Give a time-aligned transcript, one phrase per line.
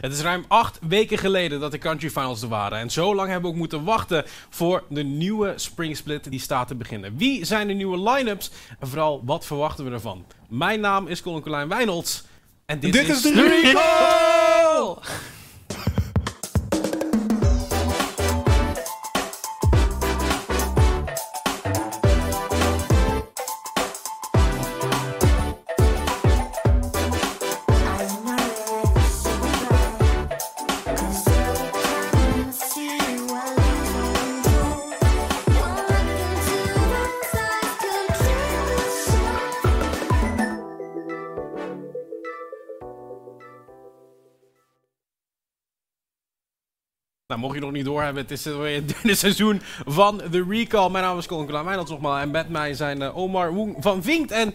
[0.00, 2.78] Het is ruim acht weken geleden dat de Country Finals er waren.
[2.78, 6.68] En zo lang hebben we ook moeten wachten voor de nieuwe Spring Split die staat
[6.68, 7.16] te beginnen.
[7.16, 10.24] Wie zijn de nieuwe line-ups en vooral wat verwachten we ervan?
[10.48, 12.24] Mijn naam is Colin Colijn Wijnolds.
[12.66, 14.96] En dit, Dit is, is de Recall!
[47.38, 50.90] Nou, mocht je nog niet doorhebben, het is weer het derde seizoen van The Recall.
[50.90, 52.22] Mijn naam is Colin Wijnolds nogmaals.
[52.22, 54.30] En met mij zijn eh, Omar Woeng van Vinkt.
[54.30, 54.54] En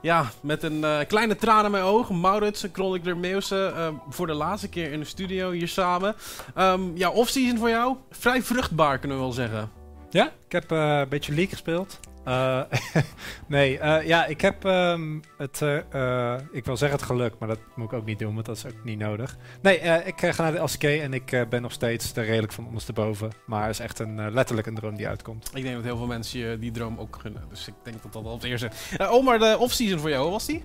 [0.00, 3.72] ja, met een eh, kleine traan in mijn ogen, Maurits en Chronicler Meeuwse.
[3.76, 6.14] eh, voor de laatste keer in de studio hier samen.
[6.54, 7.96] Ehm, ja, off-season voor jou?
[8.10, 9.70] Vrij vruchtbaar kunnen we wel zeggen.
[10.10, 12.00] Ja, ik heb een beetje League gespeeld.
[12.24, 12.60] Eh,
[13.46, 17.58] nee, eh, ja, ik heb ehm, het, eh, ik wil zeggen het geluk, maar dat
[17.74, 19.36] moet ik ook niet doen, want dat is ook niet nodig.
[19.62, 23.30] Nee, ik ga naar de LCK en ik ben nog steeds er redelijk van ondersteboven.
[23.46, 25.50] Maar het is echt een, letterlijk een droom die uitkomt.
[25.54, 27.42] Ik denk dat heel veel mensen je die droom ook gunnen.
[27.48, 28.70] Dus ik denk dat dat al het eerste.
[28.98, 30.64] Omar, de off-season voor jou, was die?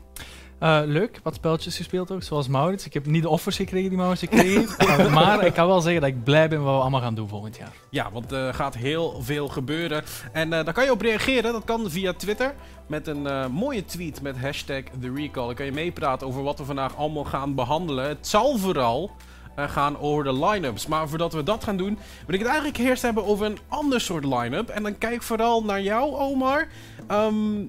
[0.59, 2.85] Eh, leuk, wat spelletjes gespeeld ook, zoals Maurits.
[2.85, 4.27] Ik heb niet de offers gekregen die Maurits.
[4.27, 7.27] Eh, maar ik kan wel zeggen dat ik blij ben wat we allemaal gaan doen
[7.27, 7.73] volgend jaar.
[7.89, 10.03] Ja, want er gaat heel veel gebeuren.
[10.31, 11.52] En eh, daar kan je op reageren.
[11.53, 12.53] Dat kan via Twitter.
[12.87, 15.45] Met een eh, mooie tweet met hashtag TheRecall.
[15.45, 18.07] Dan kan je meepraten over wat we vandaag allemaal gaan behandelen.
[18.07, 19.11] Het zal vooral
[19.55, 20.87] eh, gaan over de line-ups.
[20.87, 24.02] Maar voordat we dat gaan doen, wil ik het eigenlijk eerst hebben over een ander
[24.02, 24.69] soort line-up.
[24.69, 26.67] En dan kijk vooral naar jou, Omar.
[27.07, 27.65] Ehm,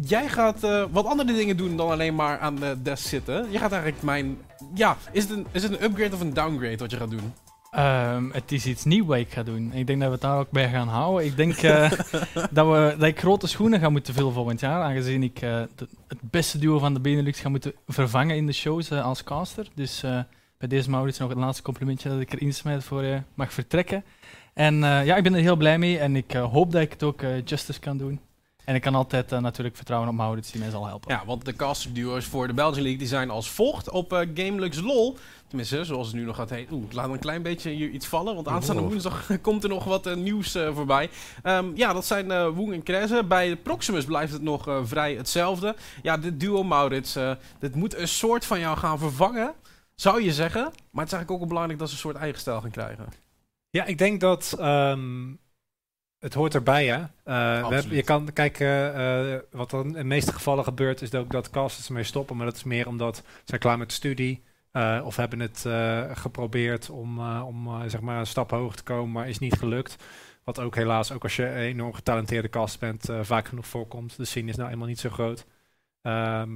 [0.00, 3.46] jij gaat eh, wat andere dingen doen dan alleen maar aan de desk zitten.
[3.50, 4.38] Je gaat eigenlijk mijn...
[4.74, 7.32] Ja, is het, een, is het een upgrade of een downgrade wat je gaat doen?
[7.70, 9.72] Ehm, het is iets nieuws wat ik ga doen.
[9.72, 11.26] Ik denk dat we het daar ook bij gaan houden.
[11.26, 11.90] Ik denk eh,
[12.50, 14.82] dat, we, dat ik grote schoenen ga moeten vullen volgend jaar.
[14.82, 18.52] Aangezien ik eh, de- het beste duo van de Benelux ga moeten vervangen in de
[18.52, 19.66] shows als caster.
[19.74, 20.00] Dus
[20.58, 24.04] bij deze Maurits nog het laatste complimentje dat ik erin smijt voor je mag vertrekken.
[24.54, 25.98] En ja, ik ben er heel blij mee.
[25.98, 28.20] En ik hoop dat ik het ook justice kan doen.
[28.64, 31.14] En ik kan altijd eh, natuurlijk vertrouwen op Maurits die mij zal helpen.
[31.14, 34.18] Ja, want de caster duo's voor de Belgian League die zijn als volgt op eh,
[34.34, 35.18] GameLux LOL.
[35.52, 36.74] Tenminste, zoals het nu nog gaat heten.
[36.74, 38.90] Oeh, ik laat een klein beetje hier iets vallen, want aanstaande Oeh.
[38.90, 41.10] woensdag komt er nog wat eh, nieuws eh, voorbij.
[41.42, 43.24] Ehm, ja, dat zijn eh Woeng en Kreze.
[43.24, 45.76] Bij Proximus blijft het nog eh, vrij hetzelfde.
[46.02, 47.18] Ja, dit duo Maurits,
[47.58, 49.54] dit moet een soort van jou gaan vervangen,
[49.94, 50.62] zou je zeggen.
[50.62, 53.06] Maar het is eigenlijk ook wel belangrijk dat ze een soort eigen stijl gaan krijgen.
[53.70, 55.30] Ja, ik denk dat ehm,
[56.22, 56.94] het hoort erbij, hè.
[56.94, 57.96] Eh, we hebben- Absoluut.
[57.96, 61.86] je kan kijken, eh, wat er in de meeste gevallen gebeurt, is ook dat casters
[61.86, 62.36] ermee stoppen.
[62.36, 64.42] Maar dat is meer omdat ze klaar met de studie.
[64.72, 65.66] eh, of hebben het
[66.18, 69.96] geprobeerd om, om zeg maar een stap hoger te komen, maar is niet gelukt.
[70.44, 74.16] Wat ook helaas, ook als je een enorm getalenteerde cast bent, vaak genoeg voorkomt.
[74.16, 75.46] De scene is nou eenmaal niet zo groot.
[76.02, 76.50] Ehm,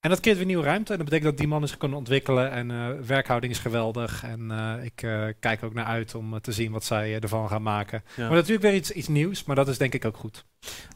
[0.00, 0.92] en dat creëert weer nieuwe ruimte.
[0.92, 2.50] En dat betekent dat die man is kunnen ontwikkelen.
[2.50, 4.22] En eh, werkhouding is geweldig.
[4.24, 7.62] En eh, ik eh, kijk ook naar uit om te zien wat zij ervan gaan
[7.62, 8.02] maken.
[8.16, 8.26] Ja.
[8.26, 9.44] Maar natuurlijk weer iets, iets nieuws.
[9.44, 10.44] Maar dat is denk ik ook goed.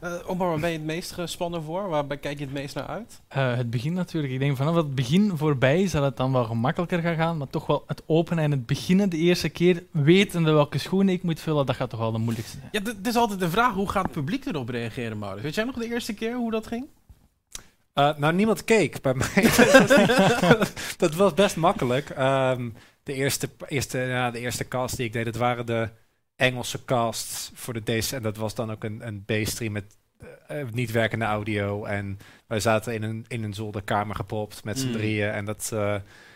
[0.01, 1.89] Eh Omar, waar ben je het meest gespannen voor?
[1.89, 3.21] Waar kijk je het meest naar uit?
[3.27, 4.33] Eh, het begin natuurlijk.
[4.33, 7.37] Ik denk vanaf het begin voorbij is dat het dan wel gemakkelijker gaat gaan.
[7.37, 11.23] Maar toch wel het openen en het beginnen de eerste keer, wetende welke schoenen ik
[11.23, 12.83] moet vullen, dat gaat toch wel de moeilijkste zijn.
[12.83, 15.43] Ja, het is altijd de vraag, hoe gaat het publiek erop reageren, Maurits?
[15.43, 16.85] Weet jij nog de eerste keer hoe dat ging?
[17.93, 19.27] Eh, nou, niemand keek bij mij.
[20.97, 22.09] dat was best makkelijk.
[22.09, 22.69] Ehm,
[23.03, 25.89] de, eerste, eerste, ja, de eerste cast die ik deed, dat waren de
[26.35, 28.11] Engelse casts voor de Days.
[28.11, 31.83] En dat was dan ook een, een B-stream met eh, eh, niet werkende audio.
[31.85, 34.93] En wij zaten in een, in een zolderkamer gepopt met z'n Mm.
[34.93, 35.29] drieën.
[35.29, 35.69] En dat,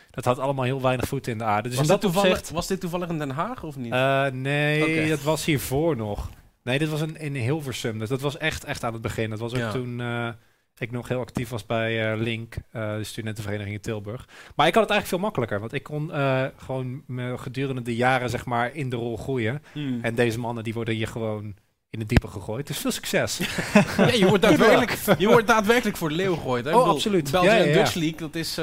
[0.09, 1.69] dat had allemaal heel weinig voet in de aarde.
[1.69, 2.51] Dus was, dit dat toevallig, opzicht...
[2.51, 3.93] was dit toevallig in Den Haag of niet?
[4.33, 6.29] Nee, dat was hiervoor nog.
[6.63, 7.99] Nee, dit was in, in Hilversum.
[7.99, 9.29] Dus dat was echt, echt aan het begin.
[9.29, 9.71] Dat was ook Ja.
[9.71, 10.01] toen
[10.79, 14.27] ik nog heel actief was bij eh, Link, eh, de studentenvereniging in Tilburg.
[14.55, 15.59] Maar ik had het eigenlijk veel makkelijker.
[15.59, 19.63] Want ik kon eh, gewoon me gedurende de jaren zeg maar in de rol groeien.
[19.71, 19.99] Hmm.
[20.01, 21.55] En deze mannen die worden hier gewoon
[21.89, 22.67] in het diepe gegooid.
[22.67, 23.37] Dus veel succes.
[23.97, 26.65] ja, je wordt daadwerkelijk, je wordt daadwerkelijk voor de leeuw gegooid.
[26.65, 26.71] Hè?
[26.71, 27.31] Oh, bedoel, absoluut.
[27.31, 27.73] België Ja.
[27.73, 28.59] Dutch League, dat is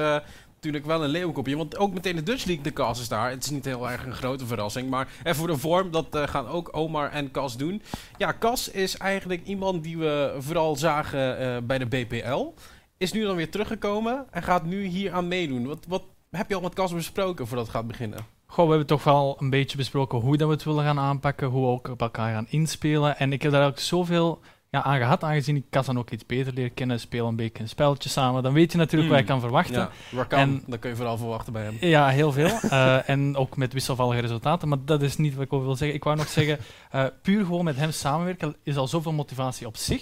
[0.65, 1.57] natuurlijk wel een leeuwenkopje.
[1.57, 3.31] Want ook meteen de Dutch League, de Cas is daar.
[3.31, 4.91] Het is niet heel erg een grote verrassing.
[4.91, 7.83] Maar en voor de vorm, dat eh, gaan ook Omar en Cas doen.
[8.17, 12.55] Ja, Cas is eigenlijk iemand die we vooral zagen eh, bij de BPL.
[12.99, 15.67] Is nu dan weer teruggekomen en gaat nu hier aan meedoen.
[15.67, 18.19] Wat, wat heb je al met Cas besproken voordat het gaat beginnen?
[18.47, 21.49] Goh, we hebben toch wel een beetje besproken hoe dat we het willen gaan aanpakken,
[21.49, 23.19] hoe we ook op elkaar gaan inspelen.
[23.19, 24.41] En ik heb daar ook zoveel
[24.75, 27.69] ja, aan gehad, aangezien ik Kazan ook iets beter leer kennen, speel een beetje een
[27.69, 28.43] spelletje samen.
[28.43, 29.31] Dan weet je natuurlijk wat je Mm.
[29.31, 29.89] kan verwachten.
[30.11, 31.77] Ja, kan, En- dat kun je vooral verwachten bij hem.
[31.81, 32.51] Ja, heel veel.
[32.71, 34.69] Eh, en ook met wisselvallige resultaten.
[34.69, 35.97] Maar dat is niet wat ik over wil zeggen.
[35.97, 36.59] Ik wou nog zeggen,
[36.91, 40.01] eh, puur gewoon met hem samenwerken is al zoveel motivatie op zich.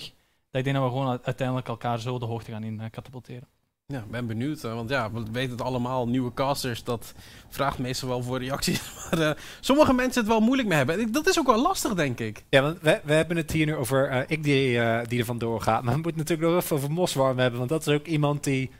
[0.50, 3.48] Dat ik denk dat we gewoon uiteindelijk elkaar zo de hoogte gaan in eh, katapulteren.
[3.86, 4.64] Ja, ik ben benieuwd.
[4.64, 6.08] eh, want ja, we weten het allemaal.
[6.08, 7.14] Nieuwe casters, dat
[7.48, 8.80] vraagt meestal wel voor reacties.
[9.10, 9.30] Maar eh,
[9.60, 11.12] sommige mensen het wel moeilijk mee hebben.
[11.12, 12.44] Dat is ook wel lastig, denk ik.
[12.48, 15.60] Ja, want we, we hebben het hier nu over eh, ik die, die er vandoor
[15.60, 15.82] gaat.
[15.82, 17.58] Maar we moeten natuurlijk nog even over Moswarm hebben.
[17.58, 18.70] Want dat is ook iemand die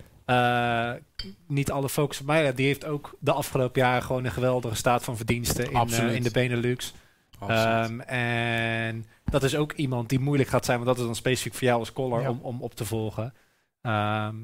[1.47, 2.57] niet alle focus op mij heeft.
[2.57, 6.31] Die heeft ook de afgelopen jaren gewoon een geweldige staat van verdiensten in, in de
[6.31, 6.93] Benelux.
[7.49, 10.77] Ehm, en dat is ook iemand die moeilijk gaat zijn.
[10.77, 12.31] Want dat is dan specifiek voor jou als caller Ja.
[12.31, 13.35] om, om op te volgen.
[13.83, 14.37] Ehm,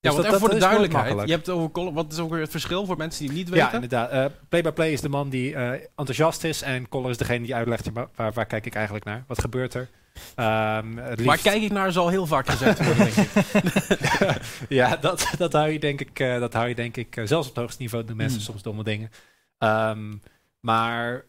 [0.00, 1.26] ja, dus want dat- even voor de duidelijkheid.
[1.28, 1.92] Je hebt het over.
[1.92, 3.74] Wat is ook weer het verschil voor mensen die het niet Ja, weten?
[3.82, 4.10] inderdaad.
[4.10, 6.62] Eh, Play-by-play is de man die eh, enthousiast is.
[6.62, 9.24] En Collar is degene die uitlegt waar, waar, kijk ik eigenlijk naar?
[9.26, 9.88] Wat gebeurt er?
[10.34, 14.40] Het Waar kijk ik naar zal heel vaak gezegd worden, denk ik.
[14.68, 17.48] ja, dat, dat hou je denk ik, eh, dat hou je denk ik eh, zelfs
[17.48, 18.44] op het hoogste niveau doen mensen Mm.
[18.44, 19.10] soms domme dingen.
[19.58, 20.12] Ehm,
[20.60, 21.24] maar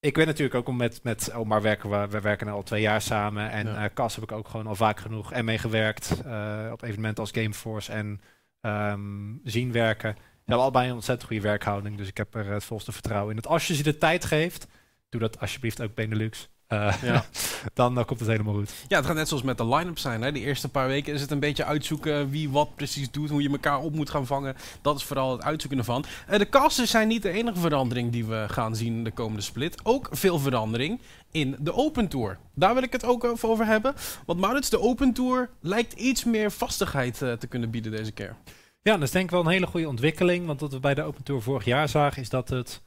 [0.00, 3.00] ik weet natuurlijk ook om met, met Omar werken we, we werken al twee jaar
[3.02, 3.50] samen.
[3.50, 3.84] En Ja.
[3.84, 6.22] eh Cas heb ik ook gewoon al vaak genoeg en mee gewerkt.
[6.26, 8.20] eh, op evenementen als Gameforce en
[8.60, 10.14] ehm, zien werken.
[10.14, 11.96] We hebben allebei een ontzettend goede werkhouding.
[11.96, 13.40] Dus ik heb er het volste vertrouwen in.
[13.42, 14.66] Dat als je ze de tijd geeft,
[15.08, 16.48] doe dat alsjeblieft ook Benelux.
[16.68, 17.24] Eh, Ja.
[17.74, 18.72] dan komt het helemaal goed.
[18.88, 20.22] Ja, het gaat net zoals met de line-up zijn.
[20.22, 20.32] Hè.
[20.32, 23.50] De eerste paar weken is het een beetje uitzoeken wie wat precies doet, hoe je
[23.50, 24.56] elkaar op moet gaan vangen.
[24.82, 26.04] Dat is vooral het uitzoeken ervan.
[26.26, 29.42] Eh, de casters zijn niet de enige verandering die we gaan zien in de komende
[29.42, 29.80] split.
[29.82, 31.00] Ook veel verandering
[31.30, 32.38] in de Open Tour.
[32.54, 33.94] Daar wil ik het ook even over hebben.
[34.26, 38.36] Want Maurits, de Open Tour lijkt iets meer vastigheid eh, te kunnen bieden deze keer.
[38.82, 40.46] Ja, dat is denk ik wel een hele goede ontwikkeling.
[40.46, 42.82] Want wat we bij de Open Tour vorig jaar zagen, is dat het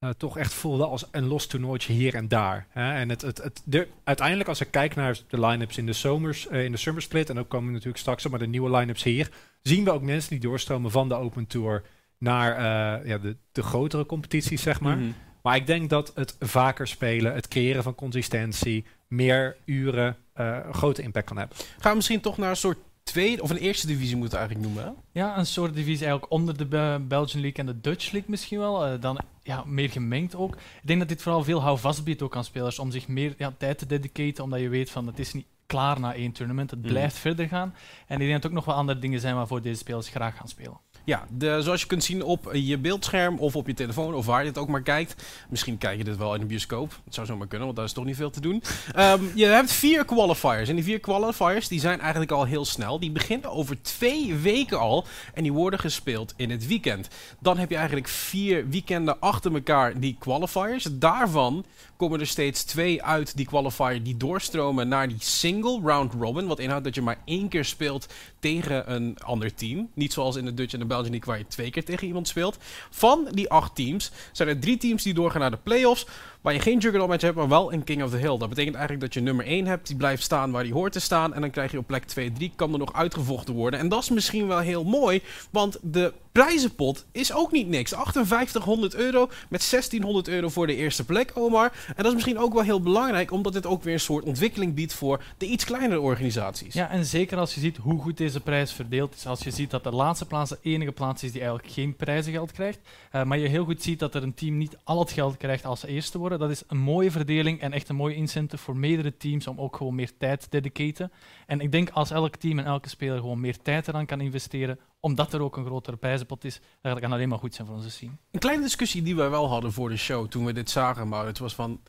[0.00, 2.66] eh, toch echt voelde als een los toernooitje hier en daar.
[2.70, 2.92] Hè?
[2.92, 6.48] En het, het, het, de, uiteindelijk, als ik kijk naar de line-ups in de, zomers,
[6.48, 8.76] eh, in de summer split, en ook komen we natuurlijk straks op, maar de nieuwe
[8.76, 9.30] line-ups hier,
[9.62, 11.82] zien we ook mensen die doorstromen van de Open Tour
[12.18, 14.96] naar eh, ja, de, de grotere competities, zeg maar.
[14.96, 15.10] Mhm.
[15.42, 20.74] Maar ik denk dat het vaker spelen, het creëren van consistentie, meer uren, eh, een
[20.74, 21.56] grote impact kan hebben.
[21.78, 24.74] Gaan we misschien toch naar een soort tweede of een eerste divisie moeten we eigenlijk
[24.74, 24.94] noemen.
[25.12, 25.20] Hè?
[25.20, 28.58] Ja, een soort divisie eigenlijk onder de Be- Belgian League en de Dutch League misschien
[28.58, 28.86] wel.
[28.86, 29.18] eh, dan
[29.50, 30.54] ja, meer gemengd ook.
[30.54, 33.54] Ik denk dat dit vooral veel houvast biedt ook aan spelers om zich meer ja,
[33.58, 36.80] tijd te dedicaten, omdat je weet van het is niet klaar na één tournament, het
[36.80, 36.88] Mhm.
[36.88, 37.74] blijft verder gaan.
[38.06, 40.36] En ik denk dat er ook nog wel andere dingen zijn waarvoor deze spelers graag
[40.36, 40.78] gaan spelen.
[41.04, 44.40] Ja, de, zoals je kunt zien op je beeldscherm of op je telefoon of waar
[44.40, 45.22] je het ook maar kijkt.
[45.48, 47.00] Misschien kijk je dit wel in de bioscoop.
[47.04, 48.62] Dat zou zomaar kunnen, want daar is toch niet veel te doen.
[48.94, 50.68] Ehm, je hebt vier qualifiers.
[50.68, 53.00] En die vier qualifiers die zijn eigenlijk al heel snel.
[53.00, 55.04] Die beginnen over twee weken al.
[55.34, 57.08] En die worden gespeeld in het weekend.
[57.38, 60.86] Dan heb je eigenlijk vier weekenden achter elkaar die qualifiers.
[60.90, 61.64] Daarvan
[61.96, 66.46] komen er steeds twee uit die qualifier die doorstromen naar die single round robin.
[66.46, 68.06] Wat inhoudt dat je maar één keer speelt
[68.38, 69.88] tegen een ander team.
[69.94, 72.56] Niet zoals in de Dutch en de Belgian waar je twee keer tegen iemand speelt.
[72.90, 76.06] Van die acht teams zijn er drie teams die doorgaan naar de playoffs.
[76.40, 78.38] Waar je geen juggernaut match hebt, maar wel een King of the Hill.
[78.38, 81.00] Dat betekent eigenlijk dat je nummer 1 hebt, die blijft staan waar die hoort te
[81.00, 81.34] staan.
[81.34, 83.80] En dan krijg je op plek 2, 3, kan er nog uitgevochten worden.
[83.80, 87.92] En dat is misschien wel heel mooi, want de prijzenpot is ook niet niks.
[87.92, 91.72] 5800 euro met 1600 euro voor de eerste plek, Omar.
[91.86, 94.74] En dat is misschien ook wel heel belangrijk, omdat dit ook weer een soort ontwikkeling
[94.74, 96.74] biedt voor de iets kleinere organisaties.
[96.74, 99.26] Ja, en zeker als je ziet hoe goed deze prijs verdeeld is.
[99.26, 102.52] Als je ziet dat de laatste plaats de enige plaats is die eigenlijk geen prijzengeld
[102.52, 102.78] krijgt.
[103.10, 105.64] eh, maar je heel goed ziet dat er een team niet al het geld krijgt
[105.64, 109.46] als eerste Dat is een mooie verdeling en echt een mooie incentive voor meerdere teams
[109.46, 111.12] om ook gewoon meer tijd te dedicaten.
[111.46, 114.78] En ik denk als elk team en elke speler gewoon meer tijd eraan kan investeren,
[115.00, 117.90] omdat er ook een grotere prijzenpot is, dat kan alleen maar goed zijn voor onze
[117.90, 118.12] scene.
[118.30, 121.26] Een kleine discussie die wij wel hadden voor de show toen we dit zagen, maar
[121.26, 121.80] het was van.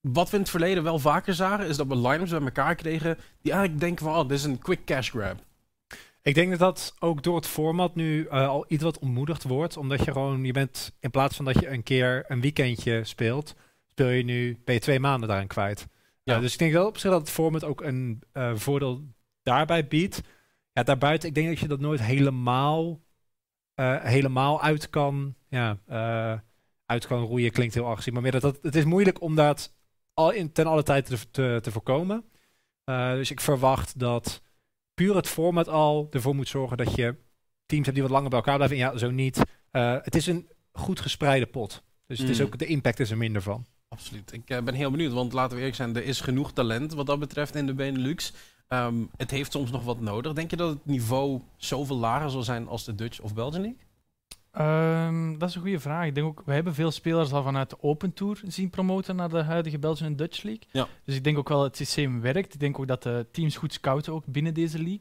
[0.00, 3.18] Wat we in het verleden wel vaker zagen, is dat we line-ups bij elkaar kregen
[3.42, 5.46] die eigenlijk denken van, oh, dit is een quick cash grab.
[6.22, 9.76] Ik denk dat dat ook door het format nu eh, al iets wat ontmoedigd wordt.
[9.76, 13.54] Omdat je gewoon, je bent in plaats van dat je een keer een weekendje speelt,
[13.86, 15.86] speel je nu, ben je twee maanden daarin kwijt.
[16.22, 16.34] Ja.
[16.34, 16.40] Ja.
[16.40, 19.04] dus ik denk wel op zich dat het format ook een eh, voordeel
[19.42, 20.20] daarbij biedt.
[20.72, 23.00] Ja, daarbuiten, ik denk dat je dat nooit helemaal,
[23.74, 26.38] eh, helemaal uit kan, ja, eh,
[26.86, 27.50] uit kan roeien.
[27.50, 29.74] Klinkt heel agressief, maar meer dat, dat het is moeilijk om dat
[30.14, 32.24] al in, ten alle tijde te, te, te voorkomen.
[32.84, 34.42] Eh, dus ik verwacht dat
[34.98, 37.14] puur het format al ervoor moet zorgen dat je
[37.66, 38.76] teams hebt die wat langer bij elkaar blijven.
[38.76, 39.42] En ja, zo niet.
[39.70, 41.82] Eh, het is een goed gespreide pot.
[42.06, 42.44] Dus het is Mm.
[42.44, 43.66] ook, de impact is er minder van.
[43.88, 44.32] Absoluut.
[44.32, 47.06] Ik eh, ben heel benieuwd, want laten we eerlijk zijn, er is genoeg talent wat
[47.06, 48.32] dat betreft in de Benelux.
[48.68, 50.32] Ehm, het heeft soms nog wat nodig.
[50.32, 53.76] Denk je dat het niveau zoveel lager zal zijn als de Dutch of Belgian
[54.58, 56.06] Ehm, dat is een goede vraag.
[56.06, 59.28] Ik denk ook, we hebben veel spelers al vanuit de Open Tour zien promoten naar
[59.28, 60.62] de huidige Belgian Dutch League.
[60.70, 60.86] Ja.
[61.04, 62.54] Dus ik denk ook wel dat het systeem werkt.
[62.54, 65.00] Ik denk ook dat de teams goed scouten ook binnen deze league.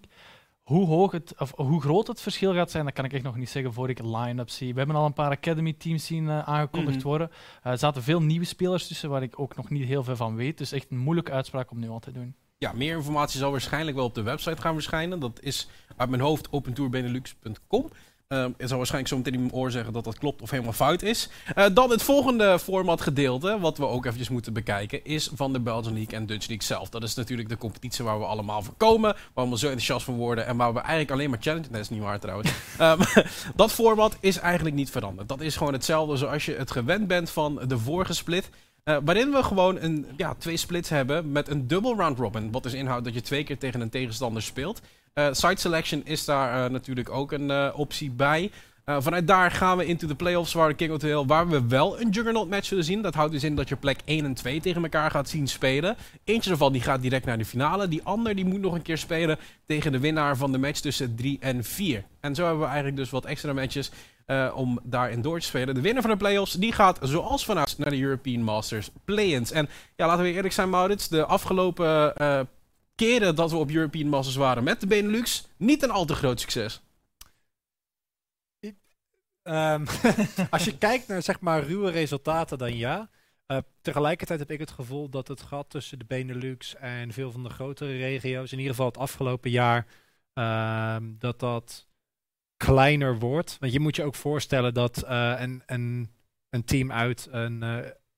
[0.63, 3.35] Hoe, hoog het, of hoe groot het verschil gaat zijn, dat kan ik echt nog
[3.37, 4.71] niet zeggen voor ik line-up zie.
[4.73, 7.07] We hebben al een paar Academy teams zien eh, aangekondigd Mhm.
[7.07, 7.31] worden.
[7.63, 10.35] Eh, er zaten veel nieuwe spelers tussen waar ik ook nog niet heel veel van
[10.35, 10.57] weet.
[10.57, 12.35] Dus echt een moeilijke uitspraak om nu al te doen.
[12.57, 15.19] Ja, meer informatie zal waarschijnlijk wel op de website gaan verschijnen.
[15.19, 17.89] Dat is uit mijn hoofd opentourbenelux.com.
[18.27, 20.73] Ehm ik zal waarschijnlijk zo meteen in mijn oor zeggen dat dat klopt of helemaal
[20.73, 21.29] fout is.
[21.55, 25.59] Eh, dan het volgende format gedeelte, wat we ook eventjes moeten bekijken, is van de
[25.59, 26.89] Belgian League en Dutch League zelf.
[26.89, 30.05] Dat is natuurlijk de competitie waar we allemaal voor komen, waar we allemaal zo enthousiast
[30.05, 31.67] van worden en waar we eigenlijk alleen maar challenge...
[31.71, 32.51] Dat is niet waar trouwens.
[32.77, 33.01] Ehm,
[33.55, 35.29] dat format is eigenlijk niet veranderd.
[35.29, 38.49] Dat is gewoon hetzelfde zoals je het gewend bent van de vorige split.
[38.83, 42.51] Eh, waarin we gewoon een, ja, twee splits hebben met een double round robin.
[42.51, 44.81] Wat dus inhoudt dat je twee keer tegen een tegenstander speelt.
[45.17, 48.51] Eh, site selection is daar eh, natuurlijk ook een eh, optie bij.
[48.99, 51.67] Vanuit daar gaan we into the playoffs waar de King of the Hill, waar we
[51.67, 53.01] wel een Juggernaut match zullen zien.
[53.01, 55.95] Dat houdt dus in dat je plek 1 en 2 tegen elkaar gaat zien spelen.
[56.23, 57.87] Eentje ervan die gaat direct naar de finale.
[57.87, 61.15] Die ander die moet nog een keer spelen tegen de winnaar van de match tussen
[61.15, 62.03] 3 en 4.
[62.19, 63.91] En zo hebben we eigenlijk dus wat extra matches
[64.25, 65.75] eh, om daarin door te spelen.
[65.75, 69.51] De winnaar van de playoffs die gaat zoals vanuit naar de European Masters play-ins.
[69.51, 72.39] En ja, laten we eerlijk zijn Maurits, de afgelopen eh,
[72.97, 76.39] keren dat we op European Masters waren met de Benelux, niet een al te groot
[76.39, 76.81] succes.
[79.43, 79.85] Ehm,
[80.49, 83.09] als je kijkt naar zeg maar ruwe resultaten, dan ja.
[83.45, 87.43] Eh, tegelijkertijd heb ik het gevoel dat het gat tussen de Benelux en veel van
[87.43, 89.87] de grotere regio's, in ieder geval het afgelopen jaar,
[90.33, 91.87] ehm, dat dat
[92.57, 93.57] kleiner wordt.
[93.59, 96.11] Want je moet je ook voorstellen dat eh, een, een,
[96.49, 97.63] een team uit een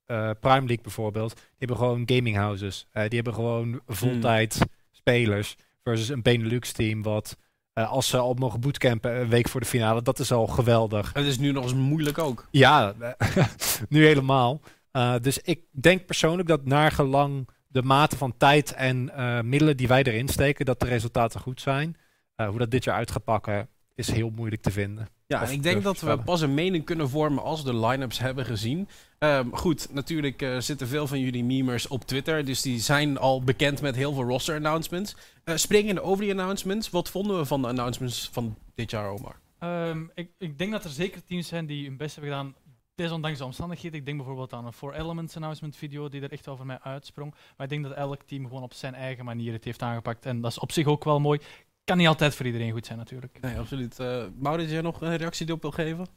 [0.09, 2.87] eh, Prime League bijvoorbeeld, die hebben gewoon gaming houses.
[2.91, 4.59] Eh, die hebben gewoon voltijd
[4.91, 5.55] spelers.
[5.83, 7.37] Versus een Benelux team wat
[7.73, 11.13] eh, als ze al mogen bootcampen een week voor de finale, dat is al geweldig.
[11.13, 12.47] Het is nu nog eens moeilijk ook.
[12.51, 12.93] Ja,
[13.89, 14.61] nu helemaal.
[15.21, 19.11] Dus ik denk persoonlijk dat naar gelang de mate van tijd en
[19.49, 21.97] middelen die wij erin steken, dat de resultaten goed zijn.
[22.35, 25.07] Hoe dat dit jaar uit gaat pakken, is heel moeilijk te vinden.
[25.29, 28.19] Ja, en ik denk dat we pas een mening kunnen vormen als we de line-ups
[28.19, 28.87] hebben gezien.
[29.17, 33.43] Ehm, goed, natuurlijk eh, zitten veel van jullie memers op Twitter, dus die zijn al
[33.43, 35.15] bekend met heel veel roster announcements.
[35.43, 39.39] Eh springende over die announcements, wat vonden we van de announcements van dit jaar, Omar?
[39.59, 42.55] Ehm, ik, ik denk dat er zeker teams zijn die hun best hebben gedaan,
[42.95, 43.99] desondanks de omstandigheden.
[43.99, 47.31] Ik denk bijvoorbeeld aan een Four Elements announcement video die er echt over mij uitsprong.
[47.31, 50.25] Maar ik denk dat elk team gewoon op zijn eigen manier het heeft aangepakt.
[50.25, 51.39] En dat is op zich ook wel mooi.
[51.89, 53.37] Kan niet altijd voor iedereen goed zijn natuurlijk.
[53.41, 53.99] Nee, absoluut.
[53.99, 56.07] Uh, Maurits, jij nog een reactie die op wil geven?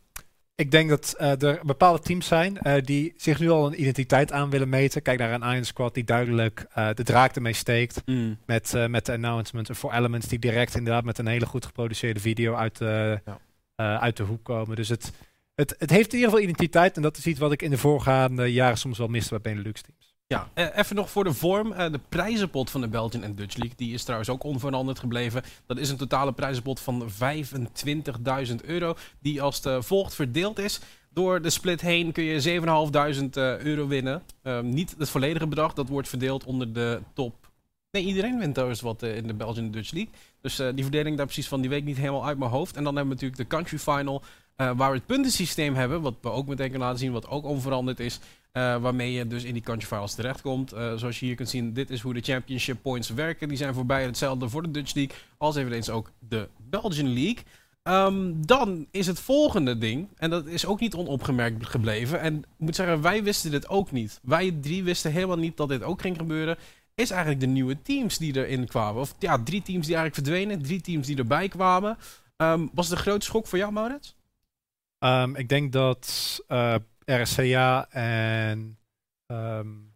[0.55, 4.33] Ik denk dat eh, er bepaalde teams zijn eh, die zich nu al een identiteit
[4.33, 5.02] aan willen meten.
[5.02, 8.02] Kijk naar een Iron Squad die duidelijk eh, de draak ermee steekt.
[8.47, 9.69] Met, eh, met de announcement.
[9.69, 13.38] En voor Elements die direct inderdaad met een hele goed geproduceerde video uit de, Ja.
[13.75, 14.76] eh, uit de hoek komen.
[14.76, 15.12] Dus het,
[15.55, 16.97] het, het heeft in ieder geval identiteit.
[16.97, 19.81] En dat is iets wat ik in de voorgaande jaren soms wel miste bij Benelux
[19.83, 20.12] teams.
[20.26, 21.73] Ja, eh, even nog voor de vorm.
[21.73, 25.43] Eh, de prijzenpot van de Belgian en Dutch League die is trouwens ook onveranderd gebleven.
[25.67, 28.97] Dat is een totale prijzenpot van 25.000 euro.
[29.21, 30.81] Die als volgt verdeeld is.
[31.11, 34.23] Door de split heen kun je 7.500 uh, euro winnen.
[34.43, 37.50] Uh, niet het volledige bedrag, dat wordt verdeeld onder de top.
[37.91, 40.12] Nee, iedereen wint trouwens wat in de Belgian Dutch League.
[40.41, 42.76] Dus die verdeling daar precies van, die weet ik niet helemaal uit mijn hoofd.
[42.76, 44.23] En dan hebben we natuurlijk de Country Final.
[44.57, 48.00] Waar we het puntensysteem hebben, wat we ook meteen kunnen laten zien, wat ook onveranderd
[48.00, 48.21] is.
[48.52, 50.75] Uh, waarmee je dus in die country finals terechtkomt.
[50.75, 53.49] Uh, zoals je hier kunt zien, dit is hoe de championship points werken.
[53.49, 57.44] Die zijn voorbij hetzelfde voor de Dutch League als eveneens ook de Belgian League.
[57.85, 62.21] Um, dan is het volgende ding, en dat is ook niet onopgemerkt gebleven.
[62.21, 64.21] En ik moet zeggen, wij wisten dit ook niet.
[64.23, 66.56] Wij drie wisten helemaal niet dat dit ook ging gebeuren.
[66.94, 69.00] Is eigenlijk de nieuwe teams die erin kwamen.
[69.00, 71.99] Of ja, drie teams die eigenlijk verdwenen, drie teams die erbij kwamen.
[72.37, 74.16] Um, was het een grote schok voor jou, Maurits?
[74.99, 76.75] Um, ik denk dat uh,
[77.12, 78.78] RSCA en
[79.26, 79.95] um,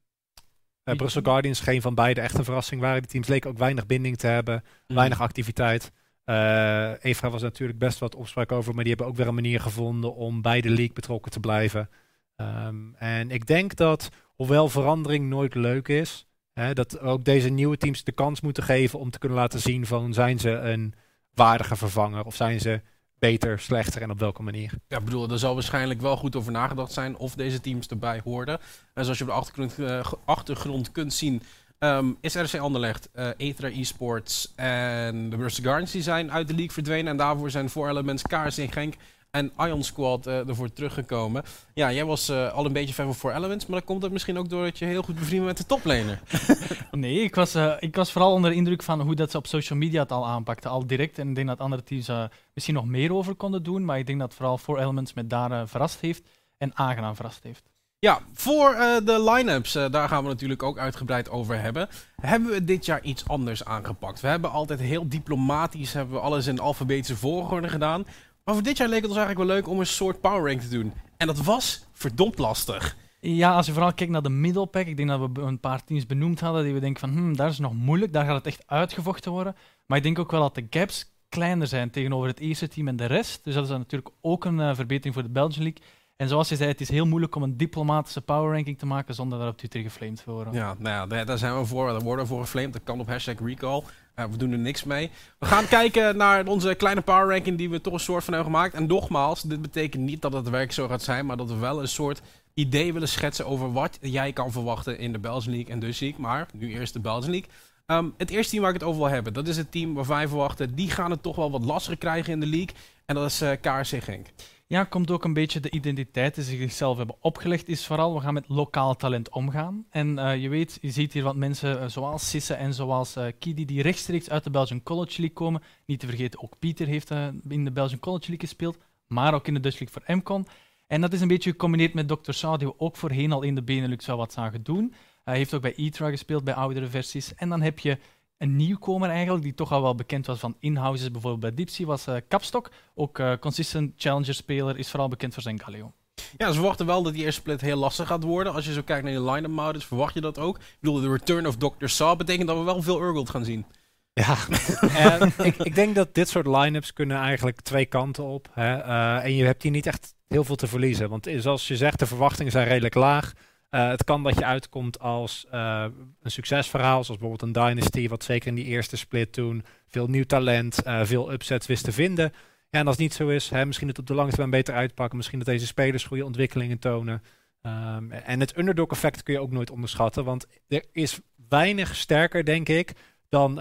[0.84, 3.02] uh, Brussel Guardians geen van beide echt een verrassing waren.
[3.02, 4.96] Die teams leken ook weinig binding te hebben, mm.
[4.96, 5.92] weinig activiteit.
[6.24, 9.60] Uh, Evra was natuurlijk best wat opspraak over, maar die hebben ook weer een manier
[9.60, 11.90] gevonden om bij de league betrokken te blijven.
[12.36, 17.76] Um, en ik denk dat, hoewel verandering nooit leuk is, hè, dat ook deze nieuwe
[17.76, 20.94] teams de kans moeten geven om te kunnen laten zien van zijn ze een
[21.34, 22.82] waardige vervanger of zijn ze
[23.18, 24.72] beter, slechter en op welke manier.
[24.88, 28.58] Ja, bedoel, er zal waarschijnlijk wel goed over nagedacht zijn of deze teams erbij hoorden.
[28.94, 31.42] En zoals je op de achtergrond, uh, achtergrond kunt zien,
[31.78, 36.54] um, is RC Anderlecht, uh, Etra Esports en de Bristol Guardians die zijn uit de
[36.54, 37.06] league verdwenen.
[37.06, 38.94] En daarvoor zijn voor Elements, KRC Genk
[39.36, 41.42] en Ion Squad eh, ervoor teruggekomen.
[41.74, 44.12] Ja, jij was eh, al een beetje fan van Four Elements, maar dan komt het
[44.12, 46.20] misschien ook doordat je heel goed bevriend bent met de toplaner.
[46.90, 49.46] Nee, ik was, eh, ik was vooral onder de indruk van hoe dat ze op
[49.46, 50.70] social media het al aanpakten.
[50.70, 51.18] Al direct.
[51.18, 52.10] En ik denk dat andere teams
[52.54, 53.84] misschien nog meer over konden doen.
[53.84, 56.22] Maar ik denk dat vooral Four Elements met daar verrast heeft.
[56.58, 57.62] En aangenaam verrast heeft.
[57.98, 61.88] Ja, voor de line-ups, daar gaan we natuurlijk ook uitgebreid over hebben.
[62.20, 64.20] Hebben we dit jaar iets anders aangepakt?
[64.20, 68.06] We hebben altijd heel diplomatisch hebben we alles in alfabetische volgorde gedaan.
[68.46, 70.60] Maar voor dit jaar leek het ons eigenlijk wel leuk om een soort power rank
[70.60, 70.92] te doen.
[71.16, 72.96] En dat was verdomd lastig.
[73.20, 74.86] Ja, als je vooral kijkt naar de middelpack.
[74.86, 77.48] Ik denk dat we een paar teams benoemd hadden die we denken van, hmm, daar
[77.48, 78.12] is nog moeilijk.
[78.12, 79.56] Daar gaat het echt uitgevochten worden.
[79.86, 82.96] Maar ik denk ook wel dat de gaps kleiner zijn tegenover het eerste team en
[82.96, 83.44] de rest.
[83.44, 85.82] Dus dat is dan natuurlijk ook een eh, verbetering voor de Belgian League.
[86.16, 89.14] En zoals je zei, het is heel moeilijk om een diplomatische power ranking te maken
[89.14, 90.52] zonder daar op Twitter geflamed te worden.
[90.52, 91.86] Ja, nou ja, daar, daar zijn we voor.
[91.86, 92.72] Daar worden we voor geflamed.
[92.72, 93.82] Dat kan op hashtag recall.
[94.16, 95.10] We doen er niks mee.
[95.38, 98.52] We gaan kijken naar onze kleine power ranking die we toch een soort van hebben
[98.52, 98.74] gemaakt.
[98.74, 101.80] En nogmaals, dit betekent niet dat het werk zo gaat zijn, maar dat we wel
[101.80, 102.22] een soort
[102.54, 106.20] idee willen schetsen over wat jij kan verwachten in de Belgian League en dus League.
[106.20, 107.50] Maar nu eerst de Belgian League.
[107.86, 110.16] Ehm, het eerste team waar ik het over wil hebben, dat is het team waarvan
[110.16, 112.74] wij verwachten, die gaan het toch wel wat lastiger krijgen in de league.
[113.06, 114.26] En dat is eh KRC Genk.
[114.68, 118.20] Ja, komt ook een beetje de identiteit die ze zichzelf hebben opgelegd, is vooral, we
[118.20, 119.86] gaan met lokaal talent omgaan.
[119.90, 123.26] En eh, je weet, je ziet hier wat mensen eh, zoals Sisse en zoals eh,
[123.38, 125.62] Kidi, die rechtstreeks uit de Belgian College League komen.
[125.84, 127.10] Niet te vergeten, ook Pieter heeft
[127.48, 130.46] in de Belgian College League gespeeld, maar ook in de Dutch League voor MCON.
[130.86, 132.32] En dat is een beetje gecombineerd met Dr.
[132.32, 134.94] Saw, die we ook voorheen al in de Benelux wat zagen doen.
[135.24, 137.34] Hij heeft ook bij Etra gespeeld, bij oudere versies.
[137.34, 137.98] En dan heb je
[138.38, 142.06] een nieuwkomer eigenlijk, die toch al wel bekend was van in-houses, bijvoorbeeld bij Dipsy, was
[142.06, 142.70] eh, Kapstok.
[142.94, 145.92] Ook eh, consistent challenger-speler, is vooral bekend voor zijn Galio.
[146.36, 148.52] Ja, ze verwachten wel dat die eerste split heel lastig gaat worden.
[148.52, 150.56] Als je zo kijkt naar je line-up modus, verwacht je dat ook.
[150.58, 151.86] Ik bedoel, de return of Dr.
[151.86, 153.66] Saw betekent dat we wel veel Urgold gaan zien.
[154.12, 154.36] Ja,
[155.20, 158.48] en ik, ik denk dat dit soort line-ups kunnen eigenlijk twee kanten op.
[158.52, 158.76] Hè?
[158.76, 161.08] Eh, en je hebt hier niet echt heel veel te verliezen.
[161.08, 163.32] Want zoals je zegt, de verwachtingen zijn redelijk laag.
[163.70, 165.86] Eh, het kan dat je uitkomt als eh,
[166.22, 170.24] een succesverhaal, zoals bijvoorbeeld een Dynasty, wat zeker in die eerste split toen veel nieuw
[170.24, 172.32] talent, eh, veel upsets wist te vinden.
[172.70, 174.74] Ja, en als het niet zo is, hè, misschien het op de lange termijn beter
[174.74, 175.16] uitpakken.
[175.16, 177.22] Misschien dat deze spelers goede ontwikkelingen tonen.
[177.62, 182.44] Ehm, en het underdog effect kun je ook nooit onderschatten, want er is weinig sterker,
[182.44, 182.92] denk ik,
[183.28, 183.54] dan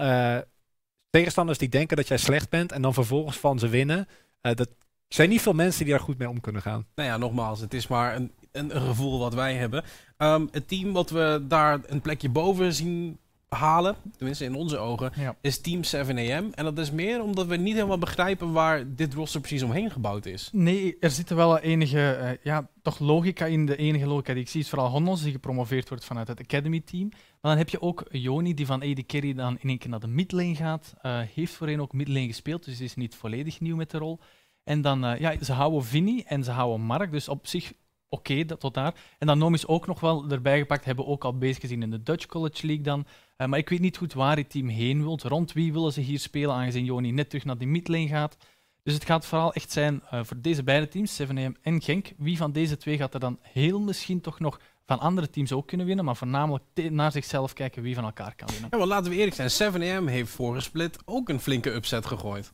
[1.10, 4.08] tegenstanders die denken dat jij slecht bent en dan vervolgens van ze winnen.
[4.40, 4.68] Dat
[5.08, 6.86] zijn niet veel mensen die daar goed mee om kunnen gaan.
[6.94, 9.84] Nou ja, nogmaals, het is maar een, een, een gevoel wat wij hebben.
[10.16, 15.12] Ehm, het team wat we daar een plekje boven zien halen, tenminste in onze ogen,
[15.14, 15.36] Ja.
[15.40, 16.50] is Team 7AM.
[16.54, 20.26] En dat is meer omdat we niet helemaal begrijpen waar dit roster precies omheen gebouwd
[20.26, 20.48] is.
[20.52, 23.66] Nee, er zit wel enige eh, ja, toch logica in.
[23.66, 26.80] De enige logica die ik zie is vooral Honnos, die gepromoveerd wordt vanuit het Academy
[26.80, 27.08] Team.
[27.10, 30.00] Maar dan heb je ook Joni, die van AD Carry dan in één keer naar
[30.00, 30.94] de midlane gaat.
[31.00, 34.20] Eh, heeft voorheen ook midlane gespeeld, dus is niet volledig nieuw met de rol.
[34.64, 37.72] En dan, eh, ja, ze houden Vinny en ze houden Mark, dus op zich
[38.08, 38.94] oké, dat tot daar.
[39.18, 41.90] En dan Nom is ook nog wel erbij gepakt, hebben ook al bezig gezien in
[41.90, 43.06] de Dutch College League dan.
[43.36, 45.22] Eh, maar ik weet niet goed waar het team heen wilt.
[45.22, 48.36] Rond wie willen ze hier spelen, aangezien Joni net terug naar die midlane gaat.
[48.82, 52.12] Dus het gaat vooral echt zijn eh, voor deze beide teams, 7AM en Genk.
[52.16, 55.66] Wie van deze twee gaat er dan heel misschien toch nog van andere teams ook
[55.66, 58.78] kunnen winnen, maar voornamelijk naar zichzelf kijken wie van elkaar kan winnen.
[58.78, 62.52] Ja, laten we eerlijk zijn, 7AM heeft vorige split ook een flinke upset gegooid.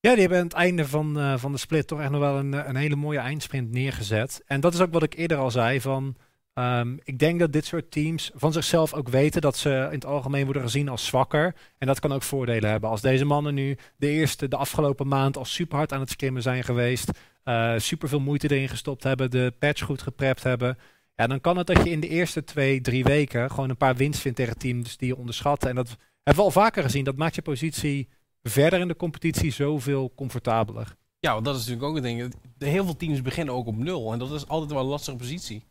[0.00, 2.38] Ja, die hebben aan het einde van, eh, van de split toch echt nog wel
[2.38, 4.42] een, eh, een hele mooie eindsprint neergezet.
[4.46, 5.80] En dat is ook wat ik eerder al zei.
[5.80, 6.16] Van,
[6.54, 10.04] ehm, ik denk dat dit soort teams van zichzelf ook weten dat ze in het
[10.04, 11.54] algemeen worden gezien als zwakker.
[11.78, 12.90] En dat kan ook voordelen hebben.
[12.90, 16.42] Als deze mannen nu de eerste, de afgelopen maand al super hard aan het skimmen
[16.42, 17.10] zijn geweest.
[17.44, 19.30] eh super veel moeite erin gestopt hebben.
[19.30, 20.78] De patch goed geprept hebben.
[21.14, 23.96] Ja, dan kan het dat je in de eerste twee, drie weken gewoon een paar
[23.96, 25.64] winst vindt tegen teams die je onderschat.
[25.64, 25.88] En dat
[26.22, 27.04] hebben we al vaker gezien.
[27.04, 28.08] Dat maakt je positie
[28.50, 30.96] verder in de competitie zoveel comfortabeler.
[31.20, 32.34] Ja, want dat is natuurlijk ook een ding.
[32.58, 34.12] Heel veel teams beginnen ook op nul.
[34.12, 35.62] En dat is altijd wel een lastige positie.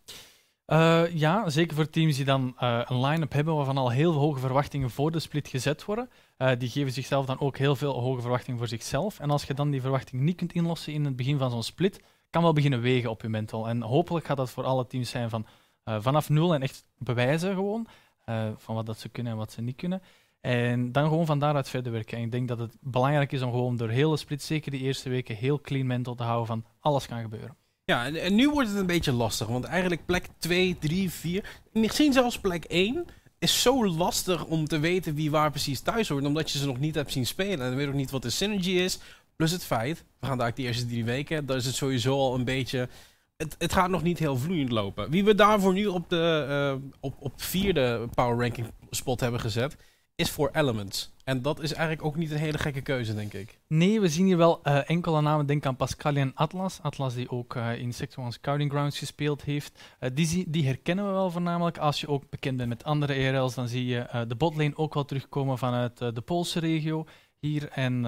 [0.66, 4.40] Eh, ja, zeker voor teams die dan eh, een line-up hebben waarvan al heel hoge
[4.40, 6.10] verwachtingen voor de split gezet worden.
[6.38, 9.20] Eh, die geven zichzelf dan ook heel veel hoge verwachtingen voor zichzelf.
[9.20, 12.02] En als je dan die verwachting niet kunt inlossen in het begin van zo'n split,
[12.30, 13.68] kan wel beginnen wegen op je mental.
[13.68, 15.46] En hopelijk gaat dat voor alle teams zijn van
[15.88, 17.88] eh, vanaf nul en echt bewijzen gewoon
[18.26, 20.02] eh, van wat dat ze kunnen en wat ze niet kunnen.
[20.42, 22.18] En dan gewoon van daaruit verder werken.
[22.18, 24.82] En ik denk dat het belangrijk is om gewoon door heel de split, zeker die
[24.82, 27.56] eerste weken, heel clean mental te houden van alles kan gebeuren.
[27.86, 29.48] Ja, en, nu wordt het een beetje lastig.
[29.48, 33.06] Want eigenlijk plek 2, 3, 4, misschien zelfs plek 1
[33.40, 36.26] is zo lastig om te weten wie waar precies thuis hoort.
[36.26, 37.60] Omdat je ze nog niet hebt zien spelen.
[37.60, 39.00] En dan weet ook niet wat de synergy is.
[39.36, 42.36] Plus het feit, we gaan daar de eerste drie weken, dan is het sowieso al
[42.36, 42.90] een beetje...
[43.38, 45.10] Het, het gaat nog niet heel vloeiend lopen.
[45.10, 49.78] Wie we daarvoor nu op de eh, op, op vierde power ranking spot hebben gezet,
[50.18, 51.12] is voor Elements.
[51.24, 53.60] En dat is eigenlijk ook niet een hele gekke keuze, denk ik.
[53.68, 55.46] Nee, we zien hier wel eh, enkele namen.
[55.46, 56.80] Denk aan Pascal en Atlas.
[56.82, 59.80] Atlas die ook uh, in Sector 1 Scouting Grounds gespeeld heeft.
[60.00, 61.78] Uh, die, die, herkennen we wel voornamelijk.
[61.78, 65.06] Als je ook bekend bent met andere ERL's, dan zie je de botlane ook wel
[65.06, 67.06] terugkomen vanuit de Poolse regio
[67.40, 67.70] hier.
[67.70, 68.06] En,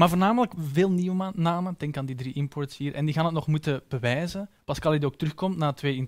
[0.00, 1.74] maar voornamelijk veel nieuwe namen.
[1.78, 2.94] Denk aan die drie imports hier.
[2.94, 4.50] En die gaan het nog moeten bewijzen.
[4.64, 6.06] Pascal die ook terugkomt na twee,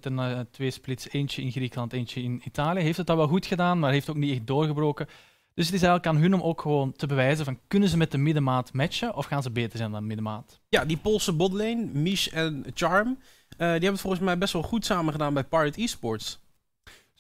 [0.51, 1.09] twee splits.
[1.11, 2.83] Eentje in Griekenland, eentje in Italië.
[2.83, 5.07] Heeft het dat wel goed gedaan, maar heeft ook niet echt doorgebroken.
[5.55, 8.11] Dus het is eigenlijk aan hun om ook gewoon te bewijzen van kunnen ze met
[8.11, 10.61] de middenmaat matchen of gaan ze beter zijn dan de middenmaat?
[10.69, 13.17] Ja, die Poolse botlane, Mish en Charm, uh,
[13.57, 16.42] die hebben het volgens mij best wel goed samen gedaan bij Pirate Esports.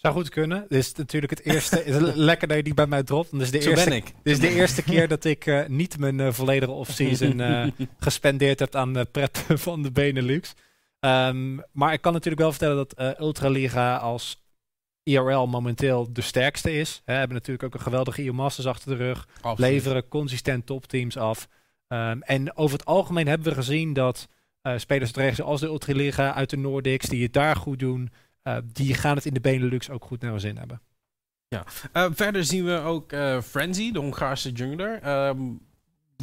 [0.03, 0.65] Zou goed kunnen.
[0.69, 1.85] Dit is natuurlijk het eerste.
[1.85, 3.31] is lekker dat je die bij mij dropt.
[3.31, 4.05] Dit is de Zo eerste, ben ik.
[4.05, 7.67] Dit is de eerste keer dat ik uh, niet mijn uh, volledige offseason uh,
[7.99, 10.55] gespendeerd heb aan de pret van de Benelux.
[11.01, 14.43] Um, maar ik kan natuurlijk wel vertellen dat Ultraliga als
[15.03, 17.03] IRL momenteel de sterkste is.
[17.05, 19.29] He, hebben natuurlijk ook een geweldige EU Masters achter de rug.
[19.35, 19.59] Absoluut.
[19.59, 21.49] Leveren consistent topteams af.
[21.88, 24.29] Um, en over het algemeen hebben we gezien dat
[24.77, 28.11] spelers zoals de Ultraliga uit de Nordics, die het daar goed doen,
[28.44, 30.81] uh, die gaan het in de Benelux ook goed naar hun zin hebben.
[31.48, 31.64] Ja.
[31.92, 35.26] Uh, verder zien we ook Frenzy, de Hongaarse jungler.
[35.28, 35.61] Um,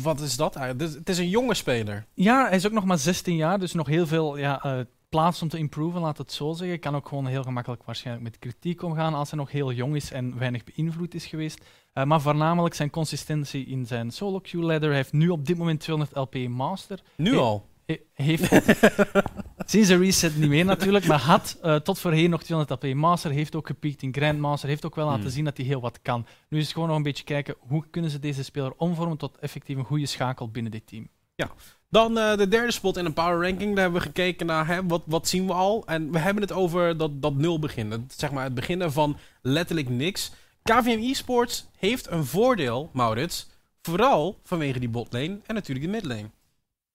[0.02, 0.94] wat is dat eigenlijk?
[0.94, 2.06] Het is een jonge speler.
[2.14, 5.48] Ja, hij is ook nog maar 16 jaar, dus nog heel veel ja, plaats om
[5.48, 6.80] te improven, laat het zo zeggen.
[6.80, 10.12] Kan ook gewoon heel gemakkelijk waarschijnlijk met kritiek omgaan als hij nog heel jong is
[10.12, 11.66] en weinig beïnvloed is geweest.
[11.94, 14.90] Uh, maar voornamelijk zijn consistentie in zijn solo queue ladder.
[14.90, 17.00] Hij heeft nu op dit moment 200 LP Master.
[17.16, 17.69] Nu al?
[17.90, 18.50] He heeft
[19.72, 23.32] sinds de reset niet meer natuurlijk, maar had uh, tot voorheen nog 200 LP Master.
[23.32, 24.70] Heeft ook gepiekt in Grandmaster.
[24.70, 25.32] Heeft ook wel laten hmm.
[25.32, 26.26] zien dat hij heel wat kan.
[26.50, 29.38] Nu is het gewoon nog een beetje kijken hoe kunnen ze deze speler omvormen tot
[29.38, 31.08] effectief een goede schakel binnen dit team.
[31.36, 31.52] Ja,
[31.90, 33.74] dan uh, de derde spot in een power ranking.
[33.74, 35.84] Daar hebben we gekeken naar hè, wat, wat zien we al.
[35.86, 37.92] En we hebben het over dat, dat nul begin.
[37.92, 40.32] Het, zeg maar het beginnen van letterlijk niks.
[40.64, 43.50] KVM eSports heeft een voordeel, Maurits.
[43.82, 46.30] Vooral vanwege die botlane en natuurlijk de midlane.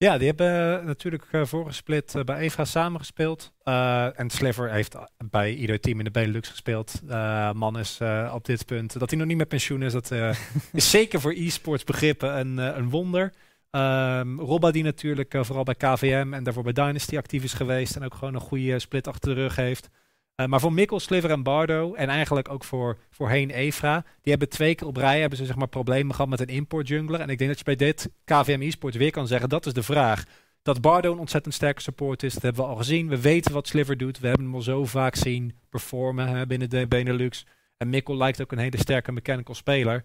[0.05, 3.53] Ja, die hebben uh, natuurlijk uh, vorige split uh, bij Evra samengespeeld.
[4.15, 4.97] en Sliver heeft
[5.31, 7.01] bij ieder team in de Benelux gespeeld.
[7.55, 8.01] man is
[8.33, 10.11] op dit punt, dat hij nog niet met pensioen is, dat
[10.73, 13.33] is zeker voor e-sports begrippen een, een wonder.
[13.71, 17.97] Um, Robba die natuurlijk uh, vooral bij KVM en daarvoor bij Dynasty actief is geweest.
[17.97, 19.89] En ook gewoon een goede split achter de rug heeft.
[20.37, 24.05] Uh, maar voor Mikkel, Sliver en Bardo en eigenlijk ook voor voorheen Evra.
[24.21, 26.89] Die hebben twee keer op rij hebben ze zeg maar problemen gehad met een import
[26.89, 27.21] jungler.
[27.21, 29.83] En ik denk dat je bij dit KVM eSports weer kan zeggen, dat is de
[29.83, 30.25] vraag.
[30.63, 33.09] Dat Bardo een ontzettend sterke support is, dat hebben we al gezien.
[33.09, 34.19] We weten wat Sliver doet.
[34.19, 37.47] We hebben hem al zo vaak zien performen hè, binnen de Benelux.
[37.77, 40.05] En Mikkel lijkt ook een hele sterke mechanical speler.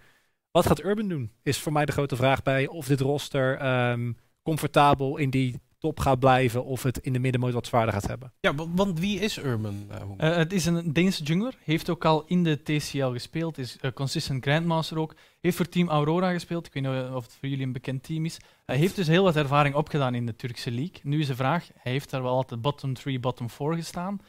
[0.52, 1.32] Wat gaat Urban doen?
[1.44, 6.00] Is voor mij de grote vraag bij of dit roster um, comfortabel in die top
[6.00, 8.34] gaat blijven of het in de middenmoot wat zwaarder gaat hebben.
[8.40, 9.90] Ja, want wie is Urban?
[9.92, 13.78] Uh, uh, het is een Deense jungler, heeft ook al in de TCL gespeeld, is
[13.82, 17.50] uh, consistent grandmaster ook, heeft voor Team Aurora gespeeld, ik weet niet of het voor
[17.50, 18.38] jullie een bekend team is.
[18.66, 21.00] Hij heeft dus heel wat ervaring opgedaan in de Turkse league.
[21.04, 24.20] Nu is de vraag, hij heeft daar wel altijd bottom 3, bottom 4 gestaan,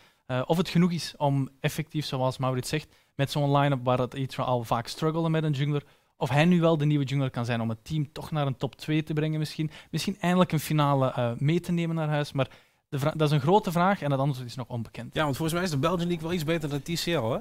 [0.45, 4.39] of het genoeg is om effectief, zoals Maurits zegt, met zo'n line-up waar het iets
[4.39, 5.85] al vaak struggelde met een jungler,
[6.21, 8.57] of hij nu wel de nieuwe jungler kan zijn om het team toch naar een
[8.57, 9.71] top 2 te brengen misschien.
[9.91, 12.33] Misschien eindelijk een finale uh, mee te nemen naar huis.
[12.33, 12.49] Maar
[12.89, 15.15] dat is een grote vraag en het antwoord is nog onbekend.
[15.15, 17.39] Ja, want volgens mij is de Belgian League wel iets beter dan TCL, hè?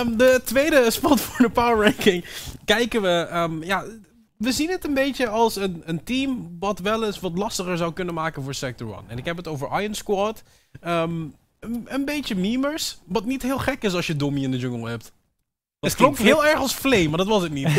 [0.00, 2.24] um, de tweede spot voor de power ranking
[2.64, 3.28] kijken we...
[3.32, 3.84] Um, ja,
[4.36, 7.92] we zien het een beetje als een, een team wat wel eens wat lastiger zou
[7.92, 9.02] kunnen maken voor Sector 1.
[9.06, 10.42] En ik heb het over Iron Squad.
[10.86, 14.58] Um, een, een, beetje memers, wat niet heel gek is als je Dommy in de
[14.58, 15.12] jungle hebt.
[15.80, 17.64] Het klonk heel erg als Flame, maar dat was het niet.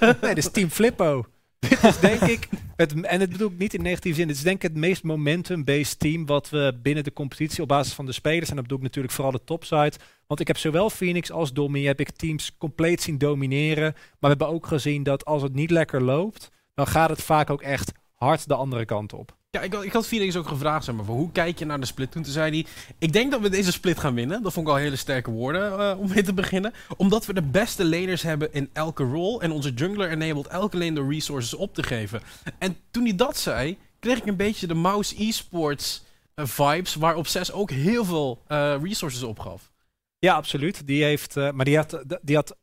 [0.00, 1.26] nee, dit is Team Flippo.
[1.58, 4.42] dit is denk ik, het, en het bedoel ik niet in negatieve zin, dit is
[4.42, 8.12] denk ik het meest momentum-based team wat we binnen de competitie op basis van de
[8.12, 9.92] spelers, en dat bedoel ik natuurlijk vooral de topside,
[10.26, 14.26] want ik heb zowel Phoenix als Dommy, heb ik teams compleet zien domineren, maar we
[14.28, 17.92] hebben ook gezien dat als het niet lekker loopt, dan gaat het vaak ook echt
[18.14, 19.37] hard de andere kant op.
[19.50, 22.12] Ja, ik, ik had Felix ook gevraagd, zeg maar, hoe kijk je naar de split?
[22.12, 22.66] Toen zei hij,
[22.98, 24.42] ik denk dat we deze split gaan winnen.
[24.42, 26.72] Dat vond ik al hele sterke woorden uh, om mee te beginnen.
[26.96, 29.42] Omdat we de beste laners hebben in elke rol.
[29.42, 32.22] En onze jungler enabled elke lane de resources op te geven.
[32.58, 36.94] En toen hij dat zei, kreeg ik een beetje de Mouse Esports uh, vibes.
[36.94, 39.70] Waar 6 ook heel veel uh, resources opgaf.
[40.18, 40.86] Ja, absoluut.
[40.86, 42.56] Die heeft, maar die had, die had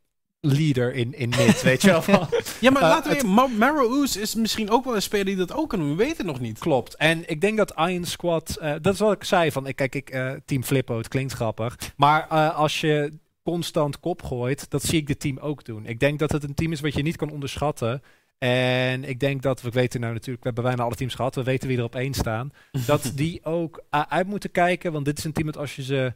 [0.45, 2.03] leader in, in mid, weet je wel.
[2.61, 3.47] ja, maar uh, laten we...
[3.57, 5.89] Ma Oos is misschien ook wel een speler die dat ook kan doen.
[5.89, 6.59] We weten het nog niet.
[6.59, 6.95] Klopt.
[6.95, 8.57] En ik denk dat Iron Squad...
[8.61, 9.51] Uh, dat is wat ik zei.
[9.51, 11.77] Van, kijk, ik, uh, Team Flippo, het klinkt grappig.
[11.95, 15.85] Maar als je constant kop gooit, dat zie ik de team ook doen.
[15.85, 18.01] Ik denk dat het een team is wat je niet kan onderschatten.
[18.37, 21.35] En ik denk dat, we weten nou natuurlijk, we hebben bijna alle teams gehad.
[21.35, 22.51] We weten wie er op één staan.
[22.85, 24.91] dat die ook uit moeten kijken.
[24.91, 26.13] Want dit is een team dat als je ze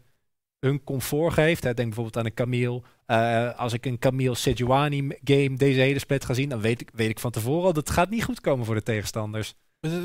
[0.60, 1.64] hun comfort geeft.
[1.64, 1.74] Hè.
[1.74, 2.82] Denk bijvoorbeeld aan een Camille.
[3.06, 6.90] Eh, als ik een Camille Sejuani game deze hele split ga zien, dan weet ik,
[6.94, 9.54] weet ik van tevoren al dat het gaat niet goed komen voor de tegenstanders.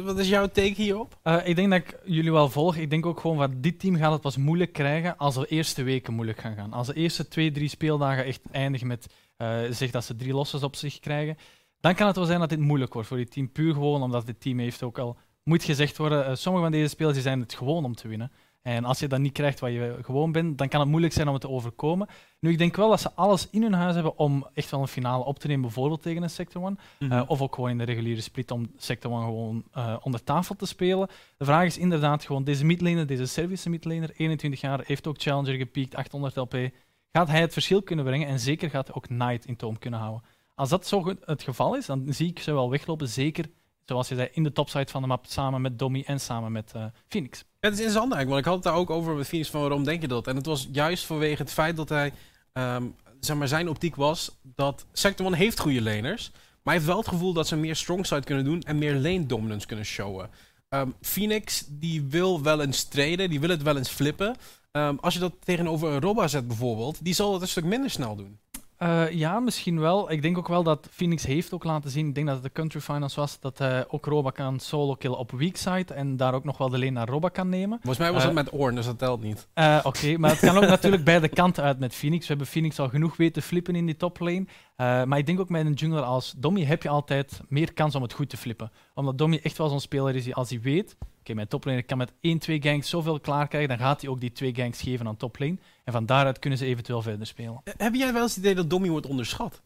[0.05, 1.19] Wat is- jouw take hierop?
[1.23, 2.77] Eh, ik denk dat ik jullie wel volg.
[2.77, 5.83] Ik denk ook gewoon van dit team gaat het pas moeilijk krijgen als de eerste
[5.83, 6.73] weken moeilijk gaan gaan.
[6.73, 10.63] Als de eerste twee, drie speeldagen echt eindigen met eh zeg dat ze drie losses
[10.63, 11.37] op zich krijgen,
[11.81, 13.53] dan kan het wel zijn dat dit moeilijk wordt voor dit team.
[13.53, 17.15] Puur gewoon omdat dit team heeft ook al, moet gezegd worden, sommige van deze spelers
[17.15, 18.33] die zijn het gewoon om te winnen.
[18.65, 21.27] En als je dan niet krijgt wat je gewoon bent, dan kan het moeilijk zijn
[21.27, 22.09] om het te overkomen.
[22.41, 24.89] Nu, ik denk wel dat ze alles in hun huis hebben om echt wel een
[24.89, 26.77] finale op te nemen, bijvoorbeeld tegen een Sector One.
[26.99, 30.55] Eh, of ook gewoon in de reguliere split om Sector One gewoon eh, onder tafel
[30.55, 31.09] te spelen.
[31.37, 35.55] De vraag is inderdaad gewoon, deze midlaner, deze Servische midlaner, 21 jaar, heeft ook Challenger
[35.55, 36.71] gepiekt, 800 LP.
[37.13, 40.01] Gaat hij het verschil kunnen brengen en zeker gaat hij ook Knight in toom kunnen
[40.01, 40.23] houden.
[40.55, 43.47] Als dat zo het geval is, dan zie ik ze wel weglopen, zeker
[43.85, 46.73] zoals je zei, in de topside van de map, samen met Domi en samen met
[46.73, 47.45] eh, Phoenix.
[47.65, 49.85] Het is interessant eigenlijk, want ik had het daar ook over met Phoenix van waarom
[49.85, 50.27] denk je dat?
[50.27, 52.13] En het was juist vanwege het feit dat hij,
[52.53, 52.85] ehm,
[53.21, 56.97] zeg maar, zijn optiek was dat Sector One heeft goede laners, maar hij heeft wel
[56.97, 60.31] het gevoel dat ze meer strongside kunnen doen en meer lane dominance kunnen showen.
[60.69, 64.37] Ehm, Phoenix, die wil wel eens treden, die wil het wel eens flippen.
[64.71, 67.91] Ehm, als je dat tegenover een Robba zet bijvoorbeeld, die zal dat een stuk minder
[67.91, 68.39] snel doen.
[68.85, 70.11] Eh, ja, misschien wel.
[70.11, 72.53] Ik denk ook wel dat Phoenix heeft ook laten zien, ik denk dat het de
[72.53, 76.35] Country Finals was, dat hij ook Roba kan solo killen op weak side en daar
[76.35, 77.79] ook nog wel de lane naar Roba kan nemen.
[77.83, 79.49] Volgens mij was Eh, het met Orn, dus dat telt niet.
[79.55, 82.21] Eh, Oké, maar het kan ook natuurlijk beide kanten uit met Phoenix.
[82.23, 84.47] We hebben Phoenix al genoeg weten flippen in die toplane.
[84.77, 87.95] Eh maar ik denk ook met een jungler als Dommy heb je altijd meer kans
[87.95, 88.71] om het goed te flippen.
[88.95, 90.97] Omdat Dommy echt wel zo'n speler is die als hij weet...
[91.25, 94.21] Oké, mijn toplane kan met 1, 2 ganks zoveel klaar krijgen, dan gaat hij ook
[94.21, 95.57] die twee ganks geven aan toplane.
[95.85, 97.61] En van daaruit kunnen ze eventueel verder spelen.
[97.65, 99.63] Eh, Heb jij wel eens het idee dat Dommy wordt onderschat?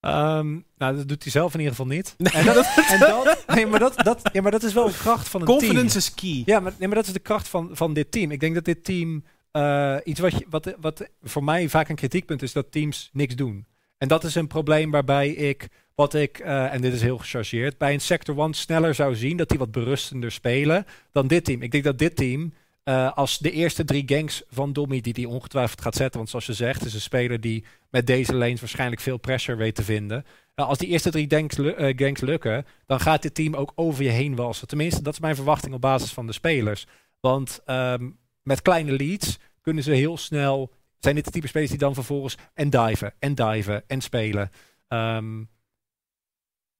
[0.00, 2.14] Ehm, nou, dat doet hij zelf in ieder geval niet.
[2.18, 5.28] En dat, en dat, nee, maar dat, dat, ja, maar dat is wel een kracht
[5.28, 5.58] van een team.
[5.58, 6.42] Confidence is key.
[6.44, 8.30] Ja, maar, nee, maar dat is de kracht van, van dit team.
[8.30, 11.96] Ik denk dat dit team eh, iets wat, je, wat, wat voor mij vaak een
[11.96, 13.66] kritiekpunt is dat teams niks doen.
[13.98, 17.78] En dat is een probleem waarbij ik, wat ik, eh, en dit is heel gechargeerd,
[17.78, 21.62] bij een Sector One sneller zou zien dat die wat berustender spelen dan dit team.
[21.62, 25.28] Ik denk dat dit team, eh, als de eerste drie ganks van Dommy, die die
[25.28, 29.00] ongetwijfeld gaat zetten, want zoals je zegt, is een speler die met deze lanes waarschijnlijk
[29.00, 30.24] veel pressure weet te vinden.
[30.54, 34.10] Nou, als die eerste drie eh, ganks lukken, dan gaat dit team ook over je
[34.10, 34.68] heen walsen.
[34.68, 36.86] Tenminste, dat is mijn verwachting op basis van de spelers.
[37.20, 38.10] Want ehm,
[38.42, 40.72] met kleine leads kunnen ze heel snel.
[40.98, 44.50] Zijn dit de type spelers die dan vervolgens en diven en diven en spelen.
[44.88, 45.42] Ehm,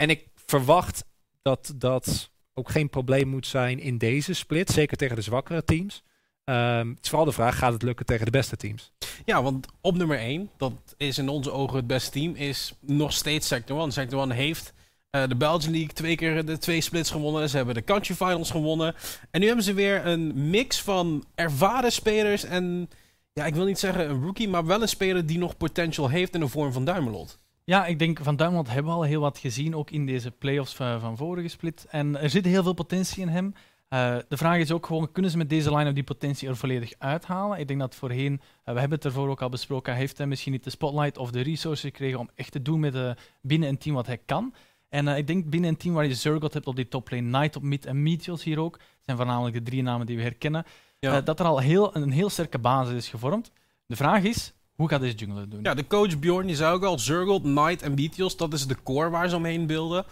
[0.01, 1.05] en ik verwacht
[1.43, 4.71] dat dat ook geen probleem moet zijn in deze split.
[4.71, 6.03] Zeker tegen de zwakkere teams.
[6.45, 8.93] Ehm, het is vooral de vraag: gaat het lukken tegen de beste teams?
[9.25, 13.13] Ja, want op nummer 1, dat is in onze ogen het beste team, is nog
[13.13, 13.91] steeds Sector One.
[13.91, 14.73] Sector One heeft
[15.11, 17.49] eh, de Belgian League twee keer de twee splits gewonnen.
[17.49, 18.95] Ze hebben de Country Finals gewonnen.
[19.31, 22.91] En nu hebben ze weer een mix van ervaren spelers en,
[23.33, 26.35] ja, ik wil niet zeggen een rookie, maar wel een speler die nog potential heeft
[26.35, 27.39] in de vorm van Duimelot.
[27.65, 30.75] Ja, ik denk van Duimond hebben we al heel wat gezien, ook in deze playoffs
[30.75, 31.87] van, van vorige split.
[31.91, 33.55] En er zit heel veel potentie in hem.
[33.89, 36.93] Eh, de vraag is ook gewoon, kunnen ze met deze line-up die potentie er volledig
[36.99, 37.59] uithalen?
[37.59, 40.53] Ik denk dat voorheen, eh, we hebben het ervoor ook al besproken, heeft hij misschien
[40.53, 43.11] niet de spotlight of de resources gekregen om echt te doen met eh,
[43.43, 44.55] binnen een team wat hij kan.
[44.89, 47.57] En eh, ik denk binnen een team waar je Zergot hebt op die toplane, Knight
[47.57, 50.65] op mid en Meteos hier ook, zijn voornamelijk de drie namen die we herkennen,
[50.99, 51.17] Ja.
[51.17, 53.51] eh, dat er al heel, een heel sterke basis is gevormd.
[53.87, 55.63] De vraag is, hoe gaat deze jungler het doen?
[55.63, 58.77] Ja, de coach Bjorn, die zei ook al, Zurgold, Knight en Beatios, dat is de
[58.83, 60.05] core waar ze omheen beelden.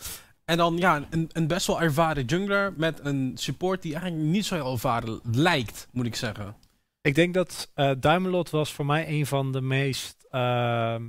[0.45, 4.45] En dan ja, een, een best wel ervaren jungler met een support die eigenlijk niet
[4.45, 6.57] zo heel ervaren lijkt, moet ik zeggen.
[7.01, 11.05] Ik denk dat eh Duimelot was voor mij een van de meest ehm,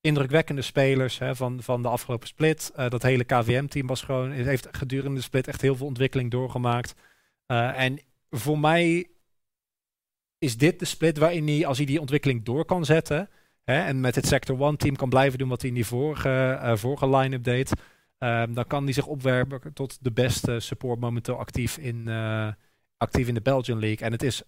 [0.00, 2.72] indrukwekkende spelers hè, van, van de afgelopen split.
[2.74, 6.30] Eh, dat hele KVM-team was gewoon, het heeft gedurende de split echt heel veel ontwikkeling
[6.30, 6.94] doorgemaakt.
[7.46, 9.06] Eh, en voor mij
[10.40, 13.28] is dit de split waarin hij, als hij die ontwikkeling door kan zetten,
[13.64, 16.58] hè, en met het Sector One team kan blijven doen wat hij in die vorige,
[16.62, 17.72] eh, vorige line-up deed,
[18.18, 22.48] ehm, dan kan hij zich opwerpen tot de beste support momenteel actief in, eh,
[22.96, 24.06] actief in de Belgian League.
[24.06, 24.42] En het is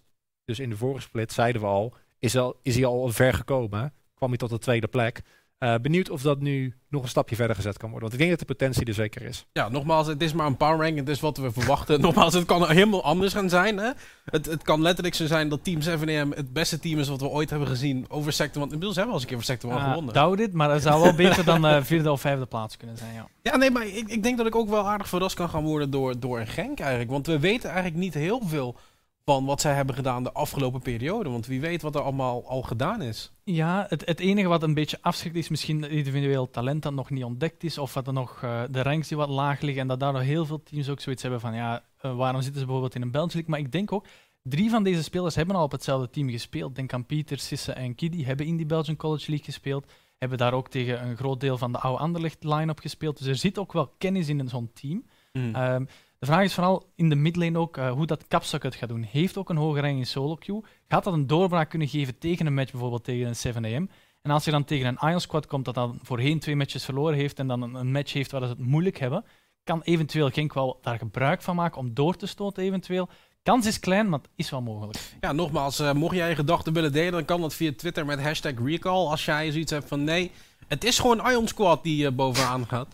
[0.45, 3.93] dus in de vorige split, zeiden we al, is, al, is hij al ver gekomen.
[4.13, 5.21] Kwam hij tot de tweede plek.
[5.63, 8.09] Eh, benieuwd of dat nu nog een stapje verder gezet kan worden.
[8.09, 9.45] Want ik denk dat de potentie er zeker is.
[9.51, 10.97] Ja, nogmaals, het is maar een power rank.
[10.97, 12.01] Het is wat we verwachten.
[12.07, 13.77] nogmaals, het kan helemaal anders gaan zijn.
[13.77, 13.91] Hè?
[14.25, 17.27] Het, het kan letterlijk zo zijn dat Team 7AM het beste team is wat we
[17.27, 18.63] ooit hebben gezien over Sector 1.
[18.71, 20.13] Inmiddels hebben we al eens een keer voor Sector 1 Ah, gewonnen.
[20.13, 23.13] doubt it, maar het zou wel beter dan eh, vierde of vijfde plaats kunnen zijn,
[23.13, 23.27] ja.
[23.41, 25.89] Ja, nee, maar ik, ik denk dat ik ook wel aardig verrast kan gaan worden
[25.89, 27.11] door, door een Genk eigenlijk.
[27.11, 28.75] Want we weten eigenlijk niet heel veel
[29.25, 31.29] van wat zij hebben gedaan de afgelopen periode.
[31.29, 33.31] Want wie weet wat er allemaal al gedaan is.
[33.43, 37.09] Ja, het, het enige wat een beetje afschrikt is misschien dat individueel talent dat nog
[37.09, 39.87] niet ontdekt is, of dat er nog eh, de ranks die wat laag liggen en
[39.87, 42.95] dat daardoor heel veel teams ook zoiets hebben van, ja, eh, waarom zitten ze bijvoorbeeld
[42.95, 43.51] in een Belgian League?
[43.51, 44.05] Maar ik denk ook,
[44.43, 46.75] Drie van deze spelers hebben al op hetzelfde team gespeeld.
[46.75, 49.91] Denk aan Pieter, Sisse en Kiddy, hebben in die Belgian College League gespeeld.
[50.17, 53.17] Hebben daar ook tegen een groot deel van de oude Anderlecht line-up gespeeld.
[53.17, 55.05] Dus er zit ook wel kennis in zo'n team.
[55.33, 55.55] Mm.
[55.55, 55.85] Ehm,
[56.23, 59.03] de vraag is vooral in de midlane ook eh, hoe dat Kapstok het gaat doen.
[59.03, 60.63] Heeft ook een hoge rang in solo queue.
[60.87, 63.91] Gaat dat een doorbraak kunnen geven tegen een match, bijvoorbeeld tegen een 7am?
[64.21, 67.17] En als je dan tegen een Ion Squad komt dat dan voorheen twee matches verloren
[67.17, 69.25] heeft en dan een, match heeft waar ze het moeilijk hebben,
[69.63, 73.09] kan eventueel Genk wel daar gebruik van maken om door te stoten eventueel.
[73.43, 74.97] Kans is klein, maar het is wel mogelijk.
[75.21, 78.21] Ja, nogmaals, eh, mocht jij je gedachten willen delen, dan kan dat via Twitter met
[78.21, 79.05] hashtag recall.
[79.05, 80.31] Als jij zoiets hebt van nee,
[80.67, 82.87] het is gewoon Ion Squad die eh, bovenaan gaat.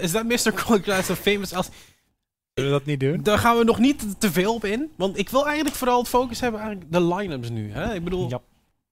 [0.00, 0.64] Is dat Mr.
[0.64, 1.68] Collector so famous als...
[2.56, 3.20] Zullen we dat niet doen?
[3.22, 4.90] Daar gaan we nog niet te veel op in.
[4.96, 7.72] Want ik wil eigenlijk vooral het focus hebben eigenlijk de line-ups nu.
[7.72, 7.94] Hè?
[7.94, 8.40] Ik bedoel, Ja.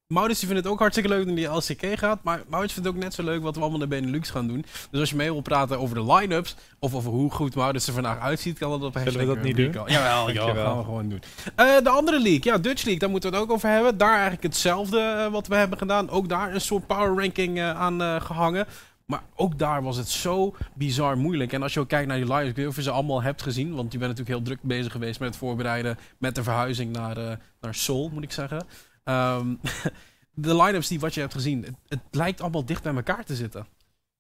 [0.07, 2.19] Maurits vindt het ook hartstikke leuk dat hij LCK gaat.
[2.23, 4.65] Maar Maurits vindt het ook net zo leuk wat we allemaal de Benelux gaan doen.
[4.91, 7.93] Dus als je mee wil praten over de line-ups, of over hoe goed Maurits er
[7.93, 9.67] vandaag uitziet, kan dat op hashtag we dat niet doen?
[9.67, 9.91] recall.
[9.91, 10.65] Jawel, ja, Dankjewel.
[10.65, 11.23] gaan we gewoon doen.
[11.57, 13.99] Eh, de andere league, ja, Dutch League, daar moeten we het ook over hebben.
[13.99, 16.11] Daar eigenlijk hetzelfde eh, wat we hebben gedaan.
[16.11, 18.67] Ook daar een soort power ranking eh, aan eh, gehangen.
[19.05, 21.53] Maar ook daar was het zo bizar moeilijk.
[21.53, 23.43] En als je ook kijkt naar die line-ups, ik weet of je ze allemaal hebt
[23.43, 23.75] gezien.
[23.75, 25.99] Want je bent natuurlijk heel druk bezig geweest met het voorbereiden.
[26.19, 28.67] Met de verhuizing naar, eh, naar Seoul, moet ik zeggen.
[29.05, 29.55] Ehm,
[30.35, 33.67] de line-ups die wat je hebt gezien, het, lijkt allemaal dicht bij elkaar te zitten.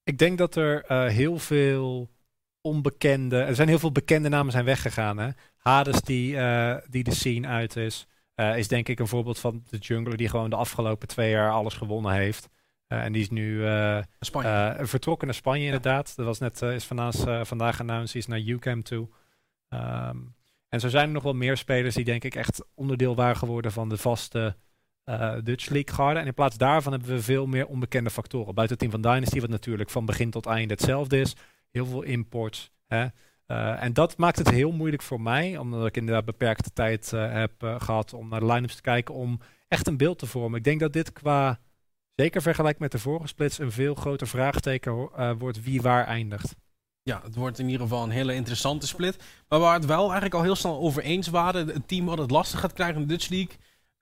[0.02, 2.10] Ik denk dat er eh, heel veel
[2.60, 3.36] onbekende...
[3.36, 5.18] Er zijn heel veel bekende namen zijn weggegaan.
[5.18, 5.28] Hè?
[5.56, 8.06] Hades die, eh, die de scene uit is.
[8.34, 11.74] is denk ik een voorbeeld van de jungler die gewoon de afgelopen twee jaar alles
[11.74, 12.48] gewonnen heeft.
[12.94, 16.16] Eh, en die is nu eh, eh, vertrokken naar Spanje inderdaad.
[16.16, 19.09] Dat was net, is vandaag, vandaag announced, die is naar UCAM toe.
[19.68, 20.16] Ehm,
[20.68, 23.72] en zo zijn er nog wel meer spelers die denk ik echt onderdeel waren geworden
[23.72, 24.57] van de vaste
[25.42, 26.20] Dutch League garde.
[26.20, 28.54] En in plaats daarvan hebben we veel meer onbekende factoren.
[28.54, 31.37] Buiten het team van Dynasty, wat natuurlijk van begin tot einde hetzelfde is.
[31.70, 32.70] Heel veel imports.
[32.87, 33.07] Hè?
[33.46, 37.80] En dat maakt het heel moeilijk voor mij, omdat ik inderdaad beperkte tijd heb eh,
[37.80, 40.59] gehad om naar de line-ups te kijken, om echt een beeld te vormen.
[40.59, 41.59] Ik denk dat dit qua,
[42.16, 46.55] zeker vergelijk met de vorige splits, een veel groter vraagteken eh, wordt wie waar eindigt.
[47.03, 49.24] Ja, het wordt in ieder geval een hele interessante split.
[49.48, 52.31] Maar waar het wel eigenlijk al heel snel over eens waren, het team wat het
[52.31, 53.57] lastig gaat krijgen in de Dutch League,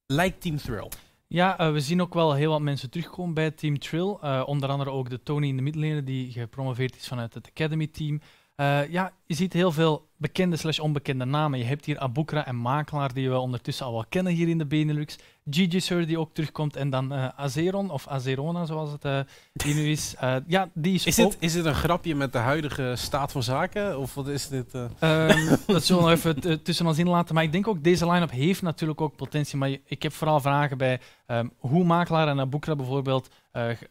[0.07, 0.89] lijkt Team Thrill.
[1.33, 4.17] Ja, eh, we zien ook wel heel wat mensen terugkomen bij Team Trill.
[4.21, 7.87] Eh, onder andere ook de Tony in de middenlane, die gepromoveerd is vanuit het Academy
[7.87, 8.21] Team.
[8.55, 11.59] Eh, ja, je ziet heel veel bekende slash onbekende namen.
[11.59, 14.67] Je hebt hier Abukra en Makelaar, die we ondertussen al wel kennen hier in de
[14.67, 15.19] Benelux.
[15.51, 16.77] Gigi Sir, die ook terugkomt.
[16.77, 19.21] En dan eh, Azeron, of Azerona, zoals het eh,
[19.65, 20.15] hier nu is.
[20.19, 23.43] Eh, ja, die is, Is dit, is dit een grapje met de huidige staat van
[23.43, 23.99] zaken?
[23.99, 24.75] Of wat is dit?
[24.75, 24.85] eh?
[24.99, 27.35] Ehm, dat zullen we even tussen ons in laten.
[27.35, 29.59] Maar ik denk ook, deze line-up heeft natuurlijk ook potentie.
[29.59, 33.29] Maar ik heb vooral vragen bij ehm, hoe Makelaar en Abukra bijvoorbeeld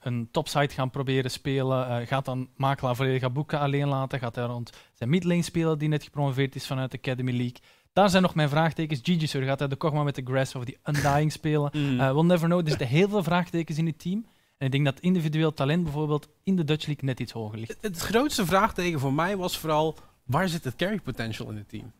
[0.01, 2.07] een topside gaan proberen spelen.
[2.07, 4.19] Gaat dan Makelaar volledig Abukra alleen laten?
[4.19, 4.69] Gaat hij rond
[5.01, 7.55] zijn midlane spelen die net gepromoveerd is vanuit de Academy League?
[7.93, 8.99] Daar zijn nog mijn vraagtekens.
[9.03, 11.71] Gigi Sir, gaat hij de Kogma met de Grass of die Undying spelen?
[11.99, 12.59] Eh, we'll never know.
[12.59, 14.25] Er zitten heel veel vraagtekens in het team.
[14.57, 17.69] En ik denk dat individueel talent bijvoorbeeld in de Dutch League net iets hoger ligt.
[17.69, 21.69] het, het grootste vraagteken voor mij was vooral, waar zit het carry potential in het
[21.69, 21.91] team?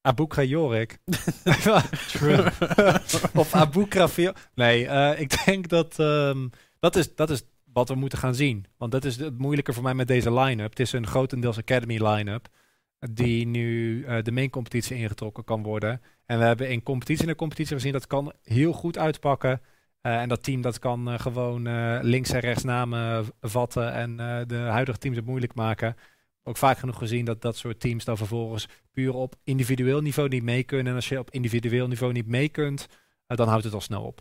[0.00, 0.98] Abukra Jorik.
[3.34, 6.48] of Abukra Vio- Nee, eh, ik denk dat ehm,
[6.80, 7.42] dat, is, dat is
[7.74, 8.64] wat we moeten gaan zien.
[8.76, 10.70] Want dat is het moeilijke voor mij met deze line-up.
[10.70, 12.48] Het is een grotendeels Academy line-up.
[13.10, 16.00] Die nu eh, de main competitie ingetrokken kan worden.
[16.26, 19.60] En we hebben in competitie na competitie gezien dat kan heel goed uitpakken.
[20.00, 24.20] Eh, en dat team dat kan eh, gewoon eh, links en rechts namen vatten en
[24.20, 25.96] eh, de huidige teams het moeilijk maken.
[26.42, 30.42] Ook vaak genoeg gezien dat dat soort teams dan vervolgens puur op individueel niveau niet
[30.42, 30.86] mee kunnen.
[30.86, 32.88] En als je op individueel niveau niet mee kunt,
[33.26, 34.20] eh, dan houdt het al snel op.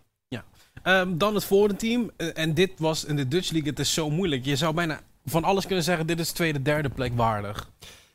[0.81, 2.11] Ehm, dan het volgende team.
[2.17, 4.45] Eh, en dit was in de Dutch League, het is zo moeilijk.
[4.45, 7.71] Je zou bijna van alles kunnen zeggen, dit is tweede, derde plek waardig.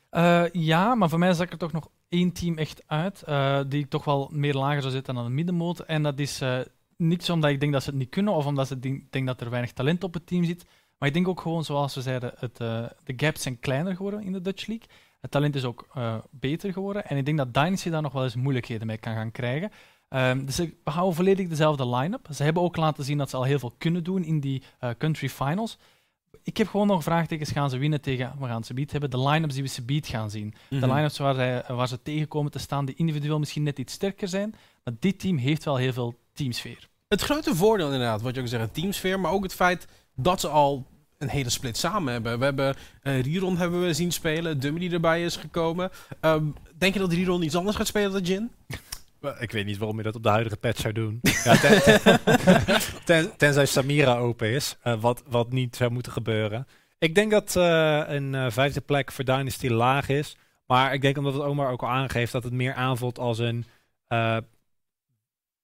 [0.09, 3.21] Eh, ja, maar voor mij zak er toch nog één team echt uit.
[3.21, 5.79] eh, die toch wel meer lager zou zetten dan de middenmoot.
[5.79, 6.41] En dat is
[6.97, 9.41] niet omdat ik denk dat ze het niet kunnen of omdat ik denk, denk dat
[9.41, 10.65] er weinig talent op het team zit.
[10.97, 14.31] Maar ik denk ook gewoon, zoals we zeiden, het, de gaps zijn kleiner geworden in
[14.31, 14.87] de Dutch League.
[15.21, 15.87] Het talent is ook
[16.29, 17.05] beter geworden.
[17.05, 19.71] En ik denk dat Dynasty daar nog wel eens moeilijkheden mee kan gaan krijgen.
[20.09, 22.27] Ehm, dus we houden volledig dezelfde line-up.
[22.33, 24.89] Ze hebben ook laten zien dat ze al heel veel kunnen doen in die eh,
[24.97, 25.77] country finals.
[26.43, 27.51] Ik heb gewoon nog vraagtekens.
[27.51, 28.33] Gaan ze winnen tegen...
[28.39, 29.09] We gaan ze beat hebben.
[29.09, 30.53] De line-ups die we ze beat gaan zien.
[30.69, 30.79] Mhm.
[30.81, 34.27] De line-ups waar, zij- waar ze tegenkomen te staan, die individueel misschien net iets sterker
[34.27, 34.55] zijn.
[34.83, 36.87] Maar dit team heeft wel heel veel teamsfeer.
[37.07, 40.47] Het grote voordeel inderdaad, wat je ook zegt, teamsfeer, maar ook het feit dat ze
[40.47, 40.85] al
[41.17, 42.39] een hele split samen hebben.
[42.39, 45.89] We hebben eh Riron hebben we zien spelen, Dummy die erbij is gekomen.
[46.19, 46.43] Ehm,
[46.77, 48.51] denk je dat Riron iets anders gaat spelen dan Jin?
[49.39, 51.19] Ik weet niet waarom je dat op de huidige patch zou doen.
[51.43, 52.19] Ja, ten- ten-
[53.05, 56.67] ten- tenzij Samira open is, eh, wat, wat niet zou moeten gebeuren.
[56.99, 60.35] Ik denk dat eh, een eh, vijfde plek voor Dynasty laag is.
[60.67, 63.65] Maar ik denk omdat het Omar ook al aangeeft dat het meer aanvoelt als een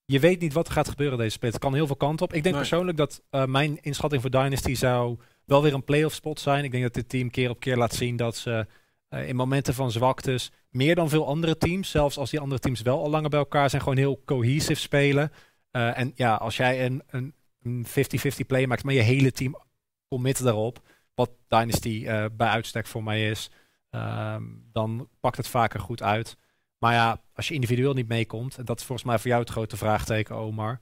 [0.06, 1.54] je weet niet wat er gaat gebeuren deze split.
[1.54, 2.34] Het kan heel veel kanten op.
[2.34, 2.64] Ik denk Nee.
[2.64, 6.64] persoonlijk dat mijn inschatting voor Dynasty zou wel weer een playoff spot zijn.
[6.64, 8.68] Ik denk dat dit team keer op keer laat zien dat ze
[9.16, 12.82] eh, in momenten van zwaktes meer dan veel andere teams, zelfs als die andere teams
[12.82, 15.32] wel al langer bij elkaar zijn, gewoon heel cohesive spelen.
[15.72, 19.62] Eh, en ja, als jij een, een, een 50-50 play maakt, maar je hele team
[20.08, 20.80] commit daarop,
[21.14, 23.52] wat Dynasty eh, bij uitstek voor mij is,
[23.90, 26.38] ehm, dan pakt het vaker goed uit.
[26.78, 29.52] Maar ja, als je individueel niet meekomt, en dat is volgens mij voor jou het
[29.52, 30.80] grote vraagteken, Omar.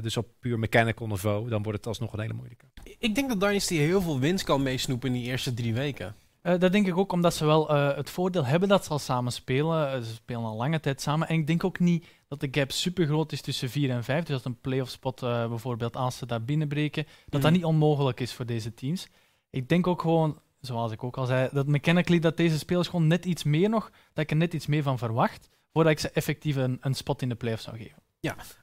[0.00, 2.66] dus op puur mechanical niveau, dan wordt het alsnog een hele moeilijke.
[2.98, 6.14] Ik denk dat Dynasty heel veel winst kan meesnoepen in die eerste drie weken.
[6.42, 8.98] Eh, dat denk ik ook omdat ze wel eh, het voordeel hebben dat ze al
[8.98, 9.92] samen spelen.
[9.92, 11.28] Eh, ze spelen al lange tijd samen.
[11.28, 14.24] En ik denk ook niet dat de gap super groot is tussen 4 en 5.
[14.24, 17.52] Dus dat een playoff spot bijvoorbeeld, als ze daar binnenbreken, dat dat Mhm.
[17.52, 19.08] niet onmogelijk is voor deze teams.
[19.50, 23.06] Ik denk ook gewoon, zoals ik ook al zei, dat mechanically dat deze spelers gewoon
[23.06, 26.10] net iets meer nog, dat ik er net iets meer van verwacht, voordat ik ze
[26.10, 28.02] effectief een, een spot in de playoffs zou geven.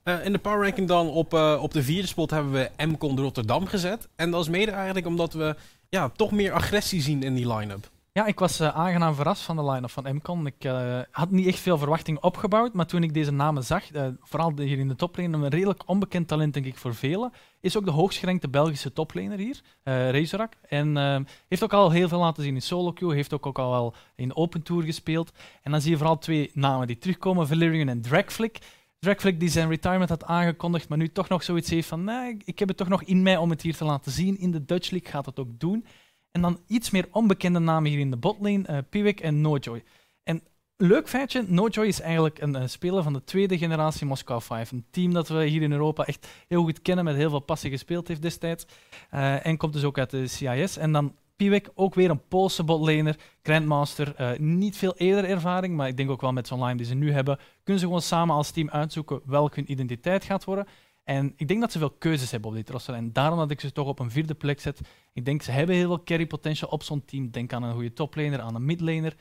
[0.03, 3.65] Eh, in de power ranking dan op, op de vierde spot hebben we MCON Rotterdam
[3.65, 4.09] gezet.
[4.15, 5.55] En dat is mede eigenlijk omdat we
[5.89, 7.89] ja, toch meer agressie zien in die line-up.
[8.11, 10.45] Ja, ik was eh, aangenaam verrast van de line-up van MCON.
[10.45, 14.07] Ik eh, had niet echt veel verwachting opgebouwd, maar toen ik deze namen zag, eh,
[14.21, 17.85] vooral hier in de toplane, een redelijk onbekend talent denk ik voor velen, is ook
[17.85, 20.53] de hoogst gerankte Belgische toplaner hier, eh Razorak.
[20.67, 23.71] En eh, heeft ook al heel veel laten zien in solo heeft ook, ook al
[23.71, 25.31] wel in Open Tour gespeeld.
[25.61, 28.59] En dan zie je vooral twee namen die terugkomen, Valerian en Dragflick.
[28.99, 32.59] Dragflick die zijn retirement had aangekondigd, maar nu toch nog zoiets heeft van, nee, ik-
[32.59, 34.39] heb het toch nog in mij om het hier te laten zien.
[34.39, 35.85] In de Dutch League gaat het ook doen.
[36.31, 39.83] En dan iets meer onbekende namen hier in de botlane, eh Piwik en Nojoy.
[40.23, 40.41] En
[40.77, 44.71] leuk feitje, Nojoy is eigenlijk een, eh, speler van de tweede generatie Moskou 5.
[44.71, 47.69] Een team dat we hier in Europa echt heel goed kennen, met heel veel passie
[47.71, 48.65] gespeeld heeft destijds.
[49.09, 50.77] Eh, en komt dus ook uit de CIS.
[50.77, 54.15] En dan Piwik, ook weer een Poolse botlaner, Grandmaster.
[54.15, 56.93] eh, niet veel eerder ervaring, maar ik denk ook wel met zo'n line die ze
[56.93, 60.65] nu hebben, kunnen ze gewoon samen als team uitzoeken welk hun identiteit gaat worden.
[61.03, 62.93] En ik denk dat ze veel keuzes hebben op dit roster.
[62.93, 64.79] En daarom dat ik ze toch op een vierde plek zet.
[65.13, 67.31] Ik denk ze hebben heel veel carry potential op zo'n team.
[67.31, 69.15] Denk aan een goede toplaner, aan een midlaner.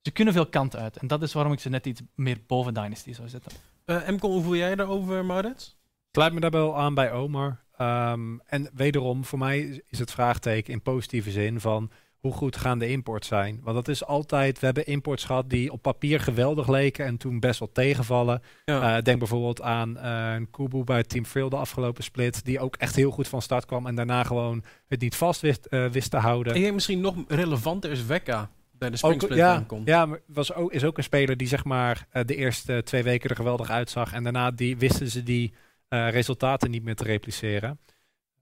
[0.00, 0.96] Ze kunnen veel kanten uit.
[0.96, 3.52] En dat is waarom ik ze net iets meer boven Dynasty zou zetten.
[3.84, 5.76] Eh MCON, hoe voel jij daarover, Maurits?
[6.12, 7.63] Sluit me daarbij wel aan bij Omar.
[7.76, 11.90] Ehm, en wederom, voor mij is het vraagteken in positieve zin van
[12.24, 13.60] hoe goed gaan de imports zijn.
[13.62, 17.40] Want dat is altijd, we hebben imports gehad die op papier geweldig leken en toen
[17.40, 18.42] best wel tegenvallen.
[18.64, 18.96] Ja.
[18.96, 22.76] Eh, denk bijvoorbeeld aan eh, een Kubu bij Team Frill de afgelopen split, die ook
[22.76, 26.10] echt heel goed van start kwam en daarna gewoon het niet vast wist, eh, wist
[26.10, 26.54] te houden.
[26.54, 29.82] ik denk misschien nog relevanter is Wekka bij de Springsplit ja, MCON.
[29.84, 33.02] ja, maar was ook, is ook een speler die zeg maar eh, de eerste twee
[33.02, 34.12] weken er geweldig uitzag.
[34.12, 35.58] En daarna die, wisten ze die eh,
[35.88, 37.78] resultaten niet meer te repliceren.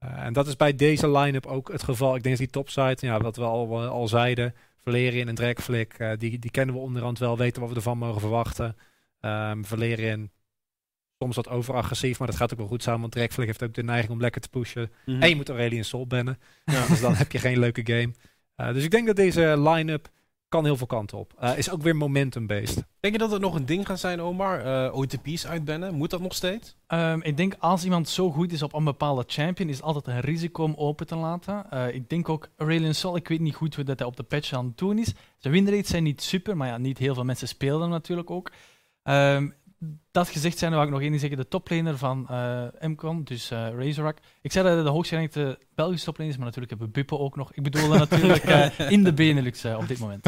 [0.03, 2.15] Eh, en dat is bij deze line-up ook het geval.
[2.15, 6.17] Ik denk dat die topside, ja, wat we al, eh, al zeiden, Valerian en eh
[6.17, 8.75] die, die kennen we onderhand wel, weten wat we ervan mogen verwachten.
[9.19, 10.29] Ehm Valerian
[11.19, 13.83] soms wat overagressief, maar dat gaat ook wel goed samen, want Dragflick heeft ook de
[13.83, 14.91] neiging om lekker te pushen.
[15.05, 15.21] Mhm.
[15.21, 16.39] En je moet Aurelian Sol bannen.
[16.65, 16.87] Ja.
[16.93, 18.13] Dus dan heb je geen leuke game.
[18.55, 20.09] Eh, dus ik denk dat deze line-up
[20.53, 21.33] kan heel veel kanten op.
[21.39, 22.83] Eh, is ook weer momentum-based.
[22.99, 24.59] Denk je dat het nog een ding gaat zijn, Omar?
[24.59, 25.95] Eh, OTP's uitbannen?
[25.95, 26.75] Moet dat nog steeds?
[26.87, 30.07] Ehm, ik denk als iemand zo goed is op een bepaalde champion, is het altijd
[30.07, 31.69] een risico om open te laten.
[31.69, 34.23] Eh, ik denk ook Aurelion Sol, ik weet niet goed hoe dat hij op de
[34.23, 35.13] patch aan het doen is.
[35.37, 38.51] Zijn winrates zijn niet super, maar ja, niet heel veel mensen spelen hem natuurlijk ook.
[39.03, 39.49] Ehm,
[40.11, 41.39] dat gezegd zijn, wou ik nog één ding zeggen.
[41.39, 44.17] De toplaner van eh MCON, dus eh Razorak.
[44.41, 47.35] Ik zei dat hij de hoogstgerankte Belgische toplaner is, maar natuurlijk hebben we Buppen ook
[47.35, 47.53] nog.
[47.53, 48.43] Ik bedoelde natuurlijk
[48.77, 50.25] eh, in de Benelux op dit moment.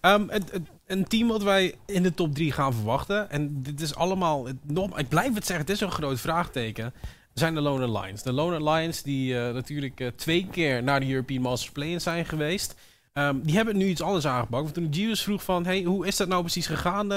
[0.00, 3.30] Ehm, het- het- een team wat wij in de top 3 gaan verwachten.
[3.30, 4.46] En dit is allemaal.
[4.46, 6.92] het- nog, ik blijf het zeggen, het is een groot vraagteken.
[7.34, 8.22] Zijn de Loner Lions.
[8.22, 12.74] De Loner Lions, die natuurlijk twee keer naar de European Masters Play-in zijn geweest.
[13.12, 14.62] Ehm, die hebben nu iets anders aangepakt.
[14.62, 17.12] Want toen Gius vroeg van, hey, hoe is dat nou precies gegaan,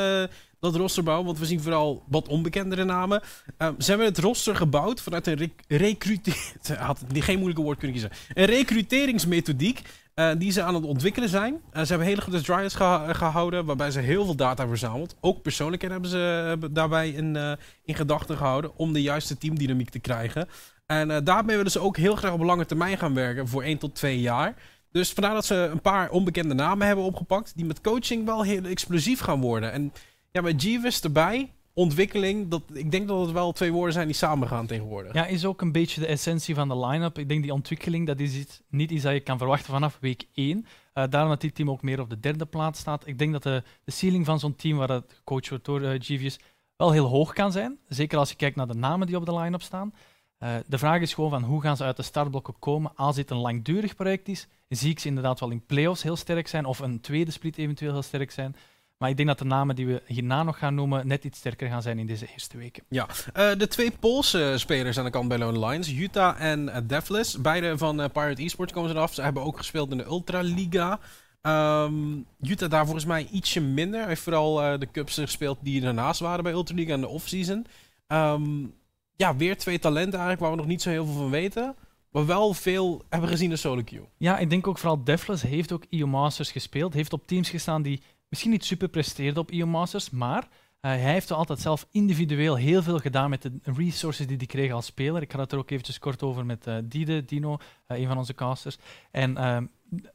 [0.60, 1.24] dat rosterbouw?
[1.24, 3.22] Want we zien vooral wat onbekendere namen.
[3.58, 7.78] Ehm, ze hebben het roster gebouwd vanuit een rec recrute- Ze had geen moeilijke woord
[7.78, 8.18] kunnen kiezen.
[8.34, 9.82] Een recruteringsmethodiek
[10.14, 11.62] eh, die ze aan het ontwikkelen zijn.
[11.72, 15.16] Eh, ze hebben hele goede geha- gehouden, waarbij ze heel veel data verzameld.
[15.22, 17.52] Ook persoonlijkheid hebben ze daarbij in, eh,
[17.84, 20.48] in gedachten gehouden om de juiste teamdynamiek te krijgen.
[20.86, 23.96] En daarmee willen ze ook heel graag op lange termijn gaan werken, voor 1 tot
[23.96, 24.56] 2 jaar.
[24.92, 28.64] Dus vandaar dat ze een paar onbekende namen hebben opgepakt, die met coaching wel heel
[28.64, 29.72] explosief gaan worden.
[29.72, 29.94] En
[30.38, 34.16] ja, met Jeeves erbij, ontwikkeling, dat, ik denk dat het wel twee woorden zijn die
[34.16, 35.14] samen gaan tegenwoordig.
[35.14, 37.18] Ja, is ook een beetje de essentie van de line-up.
[37.18, 40.66] Ik denk die ontwikkeling, dat is niet iets dat je kan verwachten vanaf week 1.
[40.94, 43.08] Eh, daarom dat dit team ook meer op de derde plaats staat.
[43.08, 46.32] Ik denk dat de, de ceiling van zo'n team waar het gecoacht wordt door uh,
[46.76, 47.78] wel heel hoog kan zijn.
[47.88, 49.94] Zeker als je kijkt naar de namen die op de line-up staan.
[50.40, 52.92] Uh, de vraag is gewoon van hoe gaan ze uit de startblokken komen.
[52.96, 56.48] Als dit een langdurig project is, zie ik ze inderdaad wel in playoffs heel sterk
[56.48, 58.56] zijn of een tweede split eventueel heel sterk zijn.
[58.98, 61.70] Maar ik denk dat de namen die we hierna nog gaan noemen net iets sterker
[61.70, 62.84] gaan zijn in deze eerste weken.
[62.90, 66.78] Ja, eh, de twee Poolse spelers aan de kant bij Lone Lions, Utah en uh,
[66.84, 67.42] Devlis.
[67.42, 69.14] Beide van uh, Pirate Esports komen ze eraf.
[69.14, 71.00] Ze hebben ook gespeeld in de Ultra Liga.
[71.42, 74.00] Um, Utah daar volgens mij ietsje minder.
[74.00, 77.66] Hij heeft vooral de cups gespeeld die ernaast waren bij Ultra Liga en de offseason.
[78.08, 78.74] Um,
[79.16, 81.76] ja, weer twee talenten eigenlijk waar we nog niet zo heel veel van weten.
[82.12, 84.08] Maar wel veel hebben gezien in solo queue.
[84.18, 86.94] Ja, ik denk ook vooral Devlis heeft ook EU Masters gespeeld.
[86.94, 90.48] Heeft op teams gestaan die misschien niet super presteerden op EU Masters, maar
[90.88, 94.72] uh, hij heeft altijd zelf individueel heel veel gedaan met de resources die hij kreeg
[94.72, 95.22] als speler.
[95.22, 97.58] Ik had het er ook eventjes kort over met uh, Dide, Dino,
[97.88, 98.78] uh, een van onze casters.
[99.12, 99.66] En ehm,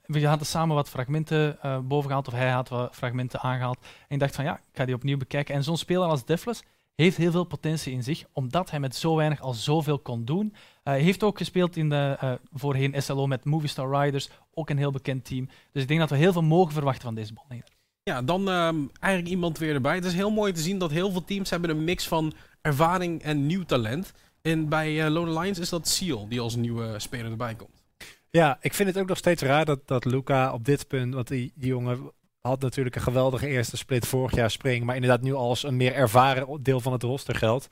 [0.02, 1.58] we hadden samen wat fragmenten
[1.88, 3.78] boven gehaald, of hij had wat fragmenten aangehaald.
[3.80, 5.54] En ik dacht van ja, ik ga die opnieuw bekijken.
[5.54, 6.62] En zo'n speler als Devlis
[6.94, 10.54] heeft heel veel potentie in zich, omdat hij met zo weinig al zoveel kon doen.
[10.82, 15.24] Hij heeft ook gespeeld in de voorheen SLO met Movistar Riders, ook een heel bekend
[15.24, 15.48] team.
[15.72, 17.68] Dus ik denk dat we heel veel mogen verwachten van deze bollener.
[18.04, 19.94] Ja, dan um, eigenlijk iemand weer erbij.
[19.94, 23.22] Het is heel mooi te zien dat heel veel teams hebben een mix van ervaring
[23.22, 24.12] en nieuw talent.
[24.40, 27.82] En bij uh, Lone Lions is dat Seal die als nieuwe speler erbij komt.
[28.30, 31.28] Ja, ik vind het ook nog steeds raar dat, dat Luca op dit punt, want
[31.28, 35.34] die, die jongen had natuurlijk een geweldige eerste split vorig jaar springen, maar inderdaad nu
[35.34, 37.68] als een meer ervaren deel van het roster geldt.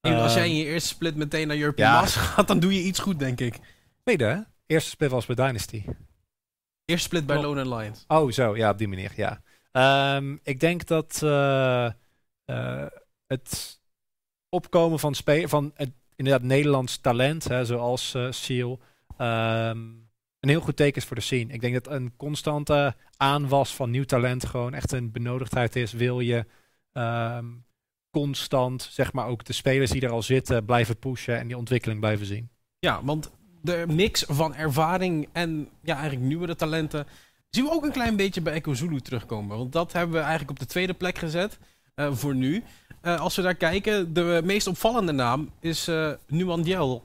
[0.00, 2.00] En als jij in je eerste split meteen naar European ja.
[2.00, 3.58] Masters gaat, dan doe je iets goed, denk ik.
[4.04, 4.38] Mede, hè?
[4.66, 5.84] Eerste split was bij Dynasty.
[6.84, 7.42] Eerste split bij oh.
[7.42, 8.04] Lone Lions.
[8.08, 8.56] Oh, zo.
[8.56, 9.42] Ja, op die manier, ja.
[9.72, 11.90] Um, ik denk dat uh,
[12.46, 12.86] uh,
[13.26, 13.80] het
[14.48, 15.14] opkomen van,
[15.44, 18.80] van het, inderdaad Nederlands talent, hè, zoals uh, Seal,
[19.18, 20.08] um,
[20.40, 21.52] een heel goed teken is voor de scene.
[21.52, 25.92] Ik denk dat een constante aanwas van nieuw talent gewoon echt een benodigdheid is.
[25.92, 26.46] Wil je
[26.92, 27.64] um,
[28.10, 32.00] constant, zeg maar ook de spelers die er al zitten, blijven pushen en die ontwikkeling
[32.00, 32.50] blijven zien.
[32.78, 33.30] Ja, want
[33.62, 37.06] de mix van ervaring en ja, eigenlijk nieuwere talenten
[37.50, 39.56] zien we ook een klein beetje bij Echo Zulu terugkomen.
[39.56, 41.58] Want dat hebben we eigenlijk op de tweede plek gezet
[41.96, 42.62] uh, voor nu.
[43.02, 47.02] Uh, als we daar kijken, de meest opvallende naam is uh, Nuandiel.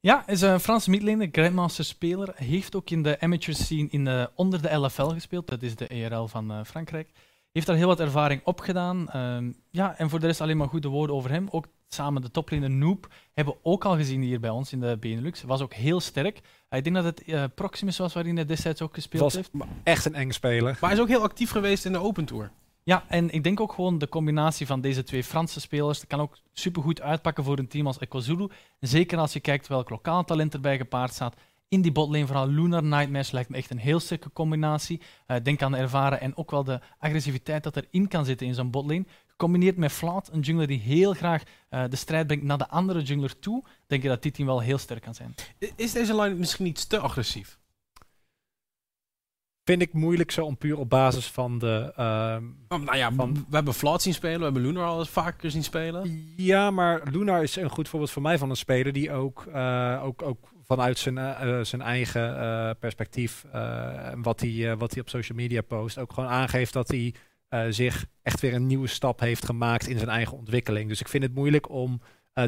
[0.00, 2.32] Ja, is een Franse midlaner, Grandmaster speler.
[2.34, 5.46] Heeft ook in de amateur scene in de, onder de LFL gespeeld.
[5.46, 7.08] Dat is de ERL van Frankrijk.
[7.52, 9.08] Heeft daar heel wat ervaring opgedaan.
[9.14, 11.48] Uh, ja, en voor de rest alleen maar goede woorden over hem.
[11.50, 14.96] Ook samen de toplaner Noob hebben we ook al gezien hier bij ons in de
[15.00, 15.42] Benelux.
[15.42, 16.36] Was ook heel sterk.
[16.36, 19.50] Uh, ik denk dat het uh, Proximus was waarin hij destijds ook gespeeld was heeft.
[19.82, 20.76] Echt een eng speler.
[20.80, 22.50] Maar hij is ook heel actief geweest in de Open Tour.
[22.82, 25.98] Ja, en ik denk ook gewoon de combinatie van deze twee Franse spelers.
[25.98, 28.48] Dat kan ook supergoed uitpakken voor een team als Ekozulu.
[28.80, 31.34] Zeker als je kijkt welk lokaal talent erbij gepaard staat.
[31.68, 35.00] In die botlane, vooral Lunar Nightmares, lijkt me echt een heel sterke combinatie.
[35.26, 38.54] Uh, denk aan de ervaren en ook wel de agressiviteit dat erin kan zitten in
[38.54, 39.04] zo'n botlane.
[39.26, 43.02] Gecombineerd met Flat, een jungler die heel graag uh, de strijd brengt naar de andere
[43.02, 45.34] jungler toe, denk je dat dit team wel heel sterk kan zijn.
[45.76, 47.58] Is deze line misschien iets te agressief?
[49.64, 51.92] vind ik moeilijk zo om puur op basis van de.
[51.98, 52.36] Uh,
[52.68, 53.34] oh, nou ja, van...
[53.34, 56.32] we hebben Flat zien spelen, we hebben Lunar al eens vaker zien spelen.
[56.36, 60.00] Ja, maar Lunar is een goed voorbeeld voor mij van een speler die ook, uh,
[60.04, 63.44] ook, ook vanuit zijn, uh, zijn eigen uh, perspectief,
[64.22, 67.14] wat hij wat hij op social media post, ook gewoon aangeeft dat hij
[67.70, 70.88] zich echt weer een nieuwe stap heeft gemaakt in zijn eigen ontwikkeling.
[70.88, 72.00] Dus ik vind het moeilijk om.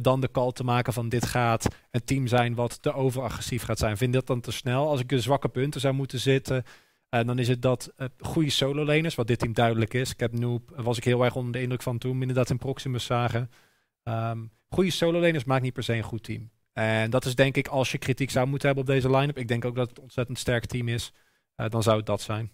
[0.02, 3.78] dan de call te maken van dit gaat een team zijn wat te overagressief gaat
[3.78, 3.96] zijn.
[3.96, 4.88] Vind dat dan te snel?
[4.88, 6.64] Als ik de zwakke punten zou moeten zitten,
[7.08, 10.10] en dan is het dat goede solo-laners, wat dit team duidelijk is.
[10.10, 13.04] Ik heb Noob, was ik heel erg onder de indruk van toen inderdaad in Proximus
[13.04, 13.50] zagen.
[14.04, 16.50] Um, goede solo-laners maakt niet per se een goed team.
[16.72, 19.48] En dat is denk ik, als je kritiek zou moeten hebben op deze line-up, ik
[19.48, 21.12] denk ook dat het een ontzettend sterk team is,
[21.56, 22.52] uh, dan zou het dat zijn.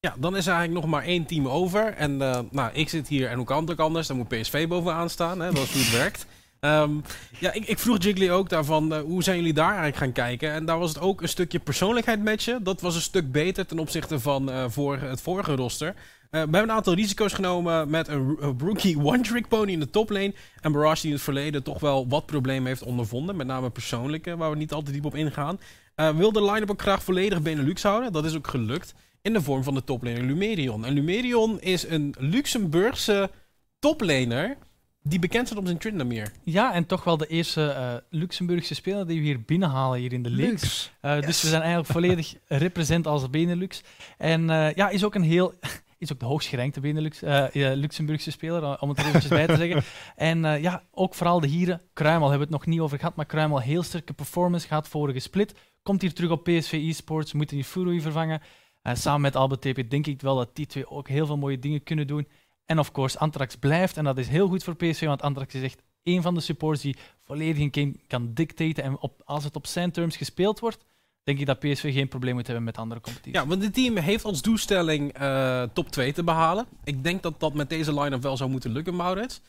[0.00, 1.94] Ja, dan is er eigenlijk nog maar één team over.
[1.94, 4.06] En uh, nou, ik zit hier en hoe kan het ook anders?
[4.06, 5.52] Dan moet PSV bovenaan staan, hè?
[5.52, 6.26] dat is hoe het werkt.
[6.60, 7.02] Um,
[7.38, 10.52] ja, ik, ik, vroeg Jiggly ook daarvan, uh, hoe zijn jullie daar eigenlijk gaan kijken?
[10.52, 12.62] En daar was het ook een stukje persoonlijkheid matchen.
[12.64, 15.94] Dat was een stuk beter ten opzichte van uh, het vorige roster.
[16.30, 19.90] Uh, we hebben een aantal risico's genomen met een, een rookie one-trick pony in de
[19.90, 20.34] toplane.
[20.60, 23.36] En Barrage die in het verleden toch wel wat problemen heeft ondervonden.
[23.36, 25.60] Met name persoonlijke, waar we niet altijd diep op ingaan.
[25.96, 28.12] Uh, wil de line-up ook graag volledig Benelux houden.
[28.12, 28.94] Dat is ook gelukt.
[29.22, 30.84] In de vorm van de toplaner Lumerion.
[30.84, 33.30] En Lumerion is een Luxemburgse
[33.78, 34.56] toplaner
[35.02, 36.26] die bekend staat om zijn Tryndamere.
[36.44, 40.22] Ja, en toch wel de eerste uh, Luxemburgse speler die we hier binnenhalen hier in
[40.22, 40.68] de league.
[41.02, 41.26] Uh, yes.
[41.26, 43.82] Dus we zijn eigenlijk volledig represent als Benelux.
[44.18, 45.54] En uh, ja, is ook een heel...
[45.98, 47.20] Is ook de hoogst gerankte Benelux,
[47.52, 49.82] Luxemburgse speler, om het er eventjes bij te zeggen.
[50.16, 51.80] En ja, ook vooral de hieren.
[51.92, 55.18] Kruimel hebben we het nog niet over gehad, maar Kruimel heel sterke performance gehad, vorige
[55.18, 55.54] split.
[55.82, 58.42] Komt hier terug op PSV eSports, moeten die Furui vervangen.
[58.82, 61.82] samen met Albert TP denk ik wel dat die twee ook heel veel mooie dingen
[61.82, 62.28] kunnen doen.
[62.68, 63.96] En of course, Antrax blijft.
[63.96, 66.82] En dat is heel goed voor PSV, want Antrax is echt een van de supports
[66.82, 68.84] die volledig een game kan dictaten.
[68.84, 70.84] En op, als het op zijn terms gespeeld wordt,
[71.28, 73.40] denk ik dat PSV geen probleem moet hebben met andere competities.
[73.40, 76.66] Ja, want dit team heeft als doelstelling eh, top 2 te behalen.
[76.84, 79.40] Ik denk dat dat met deze line-up wel zou moeten lukken, Maurits.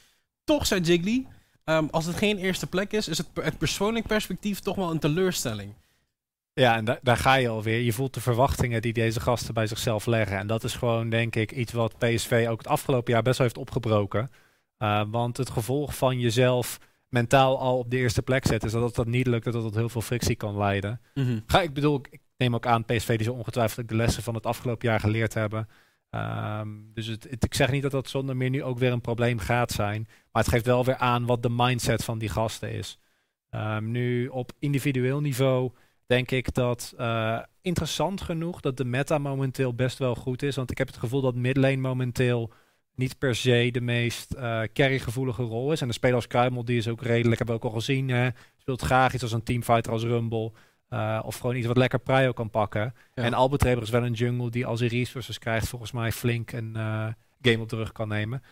[0.43, 1.25] Toch zei Jiggly,
[1.63, 4.99] ehm, als het geen eerste plek is, is het het persoonlijk perspectief toch wel een
[4.99, 5.73] teleurstelling.
[6.53, 7.79] Ja, en da- daar ga je alweer.
[7.81, 10.37] Je voelt de verwachtingen die deze gasten bij zichzelf leggen.
[10.37, 13.47] En dat is gewoon, denk ik, iets wat PSV ook het afgelopen jaar best wel
[13.47, 14.31] heeft opgebroken.
[14.79, 19.07] Uh, want het gevolg van jezelf mentaal al op de eerste plek zetten, is dat
[19.07, 21.01] niet lukt, dat dat tot heel veel frictie kan leiden.
[21.45, 24.45] Ga, ik bedoel, ik neem ook aan PSV die zo ongetwijfeld de lessen van het
[24.45, 25.67] afgelopen jaar geleerd hebben.
[26.09, 29.01] Ehm, dus het, het- ik zeg niet dat dat zonder meer nu ook weer een
[29.01, 30.07] probleem gaat zijn.
[30.31, 32.99] Maar het geeft wel weer aan wat de mindset van die gasten is.
[33.49, 35.71] Ehm, nu op individueel niveau
[36.05, 40.55] denk ik dat eh, interessant genoeg dat de meta momenteel best wel goed is.
[40.55, 42.51] Want ik heb het gevoel dat midlane momenteel
[42.99, 45.81] niet per se de meest eh carry-gevoelige rol is.
[45.81, 48.29] En de speler als Kruimel, die is ook redelijk, hebben we ook al gezien, hè,
[48.57, 50.51] speelt graag iets als een teamfighter als Rumble.
[50.89, 52.93] eh, of gewoon iets wat lekker prio kan pakken.
[53.15, 53.23] Ja.
[53.23, 56.51] En Albert Reber is wel een jungle die als hij resources krijgt, volgens mij flink
[56.51, 57.07] een eh,
[57.41, 58.43] game op de rug kan nemen.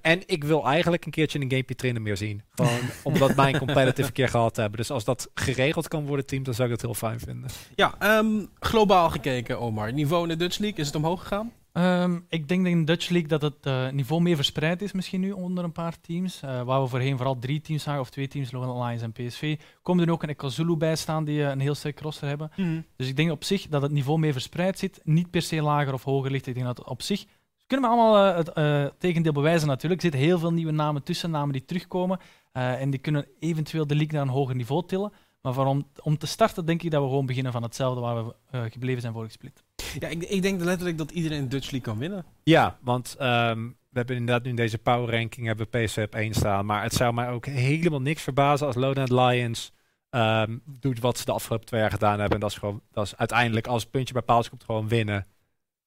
[0.00, 2.42] En ik wil eigenlijk een keertje een gamepje trainer meer zien.
[2.54, 4.78] Gewoon omdat mijn competitive een keer gehad hebben.
[4.78, 7.50] Dus als dat geregeld kan worden, team, dan zou ik dat heel fijn vinden.
[7.74, 9.92] Ja, ehm, globaal gekeken, Omar.
[9.92, 11.52] Niveau in de Dutch League, is het omhoog gegaan?
[11.78, 14.92] Ehm, ik denk dat in de Dutch League dat het eh, niveau meer verspreid is
[14.92, 16.42] misschien nu onder een paar teams.
[16.42, 19.58] Eh, waar we voorheen vooral drie teams zagen, of twee teams, Lone Alliance en PSV.
[19.82, 22.50] Komen er ook een Ekazulu bij staan die eh, een heel sterk roster hebben.
[22.96, 25.00] Dus ik denk op zich dat het niveau meer verspreid zit.
[25.04, 26.46] Niet per se lager of hoger ligt.
[26.46, 27.20] Ik denk dat op zich...
[27.56, 30.02] Ze kunnen we allemaal het tegendeel bewijzen natuurlijk.
[30.02, 32.18] Er zitten heel veel nieuwe namen tussen, namen die terugkomen.
[32.52, 35.12] En die kunnen eventueel de league naar een hoger niveau tillen.
[35.40, 38.34] Maar waarom, om te starten denk ik dat we gewoon beginnen van hetzelfde waar we
[38.50, 39.64] eh, gebleven zijn vorige split.
[39.98, 42.24] Ja, ik, ik denk letterlijk dat iedereen de Dutch League kan winnen.
[42.42, 46.14] Ja, want ehm, we hebben inderdaad nu in deze power ranking hebben we PSV op
[46.14, 46.66] 1 staan.
[46.66, 49.72] Maar het zou mij ook helemaal niks verbazen als Lowland Lions
[50.10, 52.34] ehm, doet wat ze de afgelopen twee jaar gedaan hebben.
[52.34, 55.26] En dat is gewoon, dat is uiteindelijk als het puntje bij paaltje komt gewoon winnen.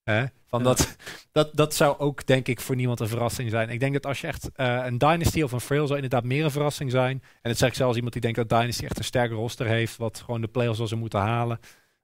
[0.04, 0.26] Hè?
[0.47, 0.66] Van Ja.
[0.66, 0.95] dat,
[1.32, 3.70] dat, dat zou ook denk ik voor niemand een verrassing zijn.
[3.70, 6.43] Ik denk dat als je echt eh, een Dynasty of een Frail zou inderdaad meer
[6.43, 7.22] een verrassing zijn.
[7.41, 9.97] En dat zeg ik zelfs iemand die denkt dat Dynasty echt een sterke roster heeft.
[9.97, 11.60] Wat gewoon de playoffs zal ze moeten halen.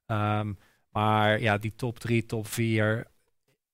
[0.06, 0.54] Ehm,
[0.92, 3.08] maar ja, die top 3, top 4.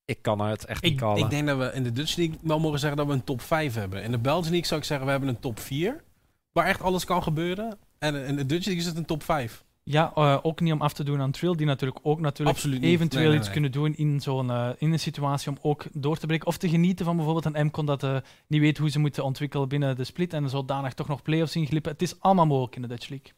[0.05, 1.23] Ik kan het echt niet Ik, callen.
[1.23, 3.41] ik denk dat we in de Dutch League wel mogen zeggen dat we een top
[3.41, 4.03] 5 hebben.
[4.03, 6.03] In de Belgian League zou ik zeggen we hebben een top 4.
[6.51, 7.77] Waar echt alles kan gebeuren.
[7.99, 9.62] En in de Dutch League is het een top 5.
[9.85, 13.21] Ja, eh, ook niet om af te doen aan Trill, die natuurlijk ook natuurlijk eventueel
[13.21, 13.51] Nee, nee, iets nee.
[13.51, 16.47] kunnen doen in zo'n eh, in een situatie om ook door te breken.
[16.47, 18.17] Of te genieten van bijvoorbeeld een MCON dat eh,
[18.47, 21.91] niet weet hoe ze moeten ontwikkelen binnen de split en zodanig toch nog play-offs inglippen.
[21.91, 23.31] Het is allemaal mogelijk in de Dutch League.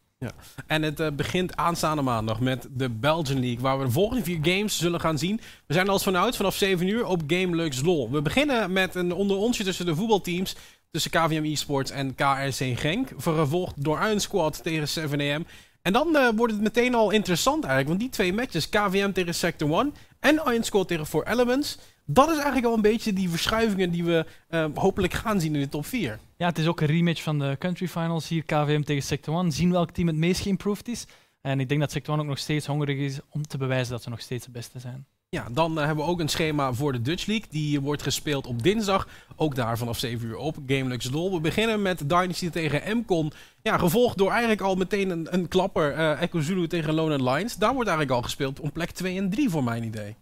[0.68, 4.78] En het begint aanstaande maandag met de Belgian League, waar we de volgende vier games
[4.78, 5.40] zullen gaan zien.
[5.66, 8.12] We zijn er als vanuit vanaf 7 uur op Game Lux LOL.
[8.12, 10.56] We beginnen met een onder onsje tussen de voetbalteams,
[10.92, 13.10] tussen KVM Esports en KRC Genk.
[13.18, 15.48] Vervolgd door Iron Squad tegen 7am.
[15.86, 19.36] En dan eh, wordt het meteen al interessant eigenlijk, want die twee matches, KVM tegen
[19.36, 23.30] Sector 1 en Iron Squad tegen 4 Elements, dat is eigenlijk al een beetje die
[23.30, 26.20] verschuivingen die we eh, hopelijk gaan zien in de top 4.
[26.38, 29.52] Ja, het is ook een rematch van de Country Finals hier, KVM tegen Sector 1.
[29.52, 31.06] Zien welk team het meest geïmproved is.
[31.42, 34.04] En ik denk dat Sector 1 ook nog steeds hongerig is om te bewijzen dat
[34.04, 35.06] ze nog steeds het beste zijn.
[35.30, 37.48] Ja, dan eh, hebben we ook een schema voor de Dutch League.
[37.50, 39.08] Die wordt gespeeld op dinsdag.
[39.36, 41.34] Ook daar vanaf 7 uur op GameLux LOL.
[41.34, 43.32] We beginnen met Dynasty tegen MCON.
[43.62, 45.94] Ja, gevolgd door eigenlijk al meteen een, een klapper.
[45.94, 47.56] eh Echo Zulu tegen Lone Lions.
[47.56, 50.16] Daar wordt eigenlijk al gespeeld om plek 2 en 3 voor mijn idee.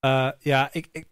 [0.00, 1.06] Eh, ja, ik, ik,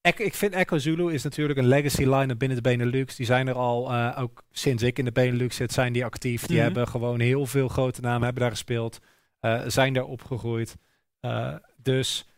[0.00, 3.16] ik, ik vind Echo Zulu is natuurlijk een legacy line binnen de Benelux.
[3.16, 6.46] Die zijn er al, ook sinds ik in de Benelux zit, zijn die actief.
[6.46, 6.64] Die Mhm.
[6.64, 8.98] hebben gewoon heel veel grote namen, hebben daar gespeeld.
[9.66, 10.76] zijn daar opgegroeid.
[11.82, 12.28] Dus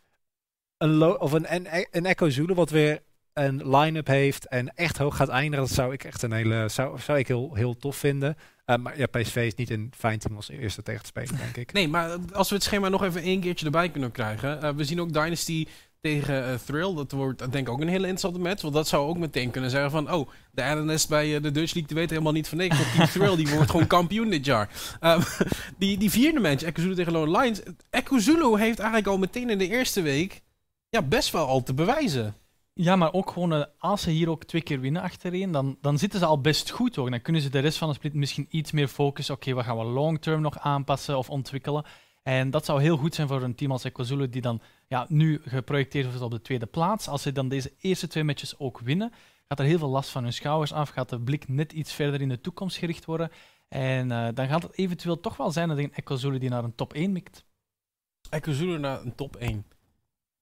[0.77, 2.99] een, of een, een, een Echo Zulu wat weer
[3.33, 6.99] een line-up heeft en echt hoog gaat eindigen, dat zou ik echt een hele, zou,
[6.99, 8.37] zou ik heel, heel tof vinden.
[8.65, 11.57] Eh, maar ja, PSV is niet een fijn team als eerste tegen te spelen, denk
[11.57, 11.73] ik.
[11.77, 14.61] Nee, maar als we het schema nog even één keertje erbij kunnen krijgen.
[14.61, 15.65] eh, we zien ook Dynasty
[16.01, 16.95] tegen eh, Thrill.
[16.95, 18.61] Dat wordt denk ik ook een hele interessante match.
[18.61, 20.13] Want dat zou ook meteen kunnen zeggen van...
[20.13, 22.77] Oh, de analyst bij de Dutch League die weet helemaal niet van niks.
[22.77, 24.69] Want Team Thrill die wordt gewoon kampioen dit jaar.
[24.99, 25.21] Ehm,
[25.77, 27.61] die, die vierde match, Echo Zulu tegen Lone Lions.
[27.89, 30.41] Echo Zulu heeft eigenlijk al meteen in de eerste week...
[30.89, 32.35] Ja, best wel al te bewijzen.
[32.73, 35.97] Ja, maar ook gewoon, eh, als ze hier ook twee keer winnen achtereen, dan, dan
[35.97, 37.09] zitten ze al best goed hoor.
[37.09, 39.35] Dan kunnen ze de rest van de split misschien iets meer focussen.
[39.35, 41.85] Oké, wat gaan we long-term nog aanpassen of ontwikkelen?
[42.23, 45.41] En dat zou heel goed zijn voor een team als Equazulu, die dan ja, nu
[45.45, 47.07] geprojecteerd wordt op de tweede plaats.
[47.07, 49.11] Als ze dan deze eerste twee matches ook winnen,
[49.47, 50.89] gaat er heel veel last van hun schouders af.
[50.89, 53.31] Gaat de blik net iets verder in de toekomst gericht worden.
[53.67, 56.75] En eh, dan gaat het eventueel toch wel zijn dat een Equazulu die naar een
[56.75, 57.45] top 1 mikt.
[58.29, 59.65] Echo Zulu naar een top 1.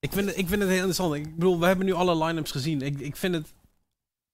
[0.06, 1.14] Ik vind, het, ik vind het heel interessant.
[1.14, 2.82] Ik bedoel, we hebben nu alle line-ups gezien.
[2.82, 3.53] Ik, ik vind het...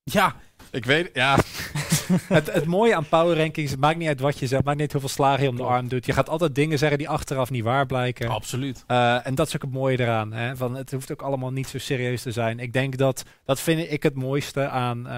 [0.03, 0.35] Ja,
[0.71, 1.35] Ik weet, ja.
[2.37, 4.77] het, het mooie aan power rankings, het maakt niet uit wat je zegt, het maakt
[4.77, 6.05] niet uit hoeveel slagen je om de arm doet.
[6.05, 8.29] Je gaat altijd dingen zeggen die achteraf niet waar blijken.
[8.29, 8.83] Absoluut.
[8.87, 10.33] Uh, en dat is ook het mooie eraan.
[10.33, 10.55] Hè?
[10.55, 12.59] Van, het hoeft ook allemaal niet zo serieus te zijn.
[12.59, 15.13] Ik denk dat, dat vind ik het mooiste aan uh,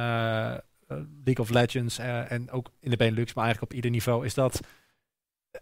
[1.23, 4.59] League of Legends en ook in de Benelux, maar eigenlijk op ieder niveau, is dat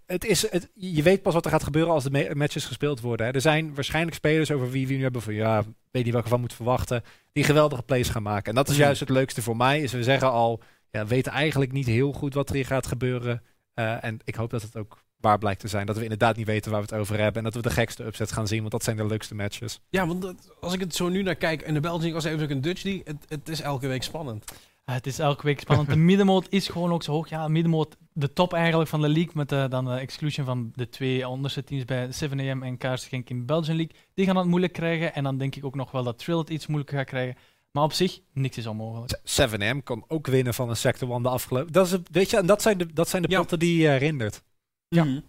[0.05, 3.25] het is, het, je weet pas wat er gaat gebeuren als de matches gespeeld worden.
[3.25, 3.31] Hè.
[3.31, 6.39] Er zijn waarschijnlijk spelers over wie we nu hebben van ja, weet niet welke van
[6.39, 8.49] moet verwachten, die geweldige plays gaan maken.
[8.49, 8.83] En dat is mhm.
[8.83, 9.81] juist het leukste voor mij.
[9.81, 12.87] Is we zeggen al, ja, we weten eigenlijk niet heel goed wat er hier gaat
[12.87, 13.41] gebeuren.
[13.75, 15.85] Uh, en ik hoop dat het ook waar blijkt te zijn.
[15.85, 17.35] Dat we inderdaad niet weten waar we het over hebben.
[17.35, 19.79] En dat we de gekste upset gaan zien, want dat zijn de leukste matches.
[19.89, 22.61] Ja, want als ik het zo nu naar kijk, en de België was even een
[22.61, 24.45] Dutch die, het, het is elke week spannend.
[24.85, 25.89] Het is elke week spannend.
[25.89, 27.29] De middenmoot is gewoon ook zo hoog.
[27.29, 30.89] Ja, middenmoot de top eigenlijk van de league, met de, dan de exclusion van de
[30.89, 33.95] twee onderste teams bij 7am en Kaars Genk in de Belgian League.
[34.13, 35.13] Die gaan het moeilijk krijgen.
[35.13, 37.35] En dan denk ik ook nog wel dat Trill het iets moeilijker gaat krijgen.
[37.71, 39.19] Maar op zich, niks is onmogelijk.
[39.19, 41.71] 7M kan ook winnen van een Sector One de afgelopen...
[41.71, 43.39] Dat, is, weet je, en dat zijn de, dat zijn de ja.
[43.39, 44.43] potten die je herinnert.
[44.87, 45.03] Ja.
[45.03, 45.19] Mhm.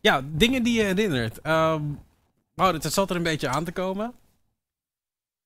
[0.00, 1.46] ja, dingen die je herinnert.
[1.46, 1.98] Um,
[2.54, 4.14] het zat er een beetje aan te komen.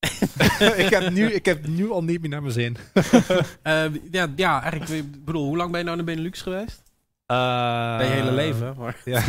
[0.85, 2.77] ik, heb nu, ik heb nu al niet meer naar mijn zin.
[2.95, 6.83] uh, ja, ja, eigenlijk, ik bedoel, hoe lang ben je nou in de Benelux geweest?
[7.27, 8.75] Uh, je hele leven.
[8.79, 9.01] Maar.
[9.05, 9.23] Ja.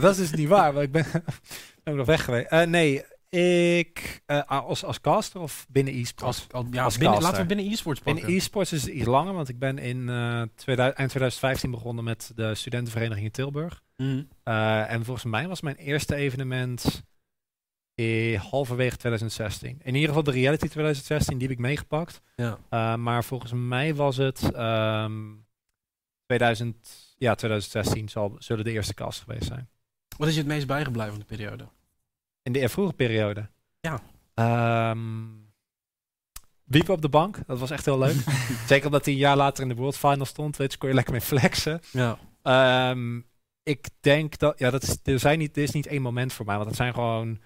[0.00, 1.06] dat is dus niet waar, want ik ben,
[1.84, 2.52] ben nog weg geweest.
[2.52, 6.46] Uh, nee, ik uh, als, als caster of binnen e-sports?
[6.50, 8.22] Als, ja, als binnen, laten we binnen e-sports pakken.
[8.22, 10.04] Binnen e-sports is het iets langer, want ik ben in
[10.54, 13.82] 2000, eind 2015 begonnen met de studentenvereniging in Tilburg.
[13.96, 14.28] Mm.
[14.88, 17.02] en volgens mij was mijn eerste evenement
[18.02, 19.80] eh, halverwege 2016.
[19.82, 22.20] In ieder geval de Reality 2016, die heb ik meegepakt.
[22.36, 22.58] Ja.
[22.70, 25.30] Uh, maar volgens mij was het um, ehm,
[26.26, 26.76] 2000,
[27.18, 29.68] ja, 2016 zal, zullen de eerste kast geweest zijn.
[30.16, 31.68] Wat is je het meest bijgebleven van de periode?
[32.42, 33.48] In de vroege periode?
[33.80, 34.00] Ja.
[34.90, 35.42] Um,
[36.64, 38.16] Wiepen op de bank, dat was echt heel leuk.
[38.66, 40.94] Zeker omdat hij een jaar later in de World Final stond, weet je, kon je
[40.94, 41.80] lekker mee flexen.
[41.90, 42.18] Ja.
[42.90, 43.26] Um,
[43.62, 46.46] ik denk dat, ja, dat is, er, zijn niet, er is niet één moment voor
[46.46, 47.40] mij, want het zijn gewoon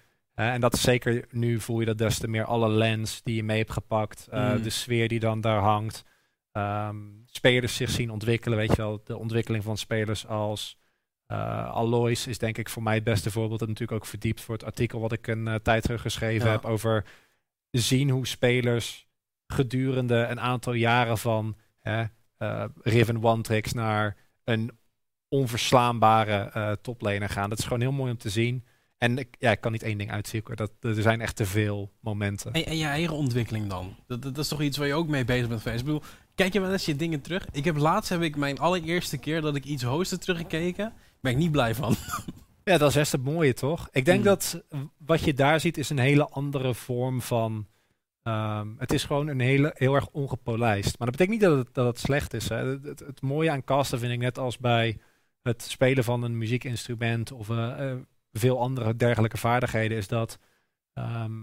[0.45, 3.43] en dat is zeker nu voel je dat des te meer alle lens die je
[3.43, 6.03] mee hebt gepakt, uh, de sfeer die dan daar hangt,
[6.51, 10.77] um, spelers zich zien ontwikkelen, weet je wel, de ontwikkeling van spelers als
[11.31, 13.61] uh, Alois is denk ik voor mij het beste voorbeeld.
[13.61, 16.65] En natuurlijk ook verdiept voor het artikel wat ik een uh, tijd terug geschreven heb
[16.65, 17.05] over
[17.71, 19.07] zien hoe spelers
[19.47, 22.03] gedurende een aantal jaren van hè,
[22.81, 24.71] Riven One Tricks naar een
[25.27, 27.49] onverslaanbare toplaner gaan.
[27.49, 28.65] Dat is gewoon heel mooi om te zien.
[28.97, 30.55] En ik, ja, ik kan niet één ding uitzoeken.
[30.55, 32.53] Dat, er zijn echt te veel momenten.
[32.53, 33.95] En, en je eigen ontwikkeling dan?
[34.07, 35.79] Dat, dat, is toch iets waar je ook mee bezig bent geweest?
[35.79, 36.03] Ik bedoel,
[36.35, 37.47] kijk je wel eens je dingen terug?
[37.51, 40.93] Ik heb laatst heb ik mijn allereerste keer dat ik iets hosten teruggekeken.
[41.21, 41.95] Ben ik niet blij van.
[42.63, 43.89] Ja, dat is best het mooie, toch?
[43.91, 44.27] Ik denk hmm.
[44.27, 44.63] dat
[44.97, 47.67] wat je daar ziet is een hele andere vorm van...
[48.23, 50.97] Um, het is gewoon een hele, heel erg ongepolijst.
[50.97, 52.49] Maar dat betekent niet dat het, dat het slecht is.
[52.49, 52.55] Hè.
[52.55, 54.97] Het, het, het, mooie aan casten vind ik net als bij
[55.41, 57.91] het spelen van een muziekinstrument of uh,
[58.39, 60.39] veel andere dergelijke vaardigheden, is dat
[60.93, 61.33] ehm,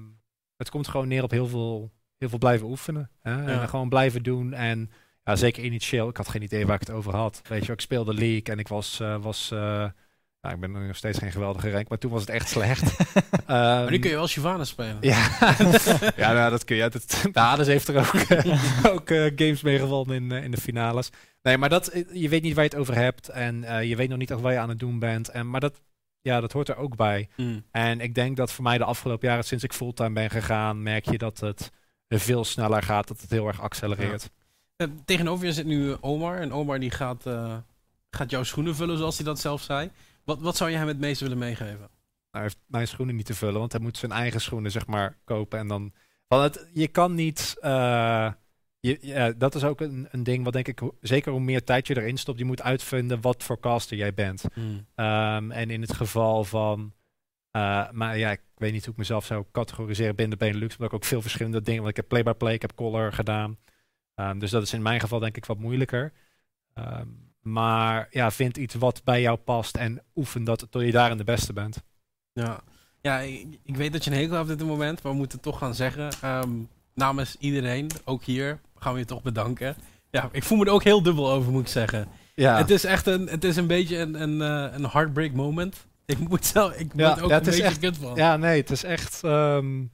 [0.56, 3.10] het komt gewoon neer op heel veel, heel veel blijven oefenen.
[3.20, 3.44] Hè?
[3.44, 4.52] En gewoon blijven doen.
[4.52, 4.90] En
[5.24, 7.40] ja, zeker initieel, ik had geen idee waar ik het over had.
[7.48, 9.84] Weet je, ik speelde League en ik was, uh, was uh,
[10.50, 12.98] ik ben nog steeds geen geweldige rank, maar toen was het echt slecht.
[13.00, 14.96] um, maar nu kun je wel Shyvana spelen.
[15.00, 15.28] Ja,
[16.16, 16.88] ja nou, dat kun je.
[16.88, 18.14] Dat, de Hades heeft er ook,
[18.92, 21.10] ook uh, games mee gewonnen in, in de finales.
[21.42, 24.18] Nee, maar dat, je weet niet waar je het over hebt en je weet nog
[24.18, 25.28] niet of wat je aan het doen bent.
[25.28, 25.80] En, maar dat,
[26.24, 27.28] ja, dat hoort er ook bij.
[27.36, 27.64] Mm.
[27.70, 31.10] En ik denk dat voor mij de afgelopen jaren, sinds ik fulltime ben gegaan, merk
[31.10, 31.72] je dat het
[32.08, 34.30] veel sneller gaat, dat het heel erg accelereert.
[34.76, 34.86] Ja.
[34.86, 36.38] Uh, tegenover je zit nu Omar.
[36.38, 37.56] En Omar die gaat, uh,
[38.10, 39.90] gaat jouw schoenen vullen, zoals hij dat zelf zei.
[40.24, 41.88] Wat, wat zou je hem het meest willen meegeven?
[42.30, 45.16] Hij heeft mijn schoenen niet te vullen, want hij moet zijn eigen schoenen, zeg maar,
[45.24, 45.58] kopen.
[45.58, 45.92] En dan.
[46.28, 47.56] Want het, je kan niet.
[47.60, 48.32] Uh,
[48.84, 51.86] je, ja, dat is ook een, een ding wat denk ik, zeker hoe meer tijd
[51.86, 54.44] je erin stopt, je moet uitvinden wat voor caster jij bent.
[54.52, 54.86] Hmm.
[54.94, 56.92] Ehm, en in het geval van,
[57.56, 60.88] uh, maar ja, ik weet niet hoe ik mezelf zou categoriseren binnen de Benelux, omdat
[60.88, 63.58] ik ook veel verschillende dingen, want ik heb play-by-play, ik heb color gedaan.
[64.14, 66.12] Um, dus dat is in mijn geval denk ik wat moeilijker.
[66.74, 71.18] Um, maar ja, vind iets wat bij jou past en oefen dat tot je daarin
[71.18, 71.82] de beste bent.
[72.32, 72.60] Ja,
[73.00, 75.40] ja ik, ik weet dat je een hekel hebt op dit moment, maar we moeten
[75.40, 76.08] toch gaan zeggen,
[76.94, 79.76] namens iedereen, ook hier, gaan we je toch bedanken.
[80.10, 82.08] Ja, ik voel me er ook heel dubbel over, moet ik zeggen.
[82.34, 82.56] Ja.
[82.56, 85.86] Het is echt een, het is een beetje een, een, eh, een heartbreak moment.
[86.06, 88.14] Ik moet zelf, ik ja, ook ja, een beetje echt, kut van.
[88.14, 89.22] Ja, nee, het is echt...
[89.22, 89.92] Um,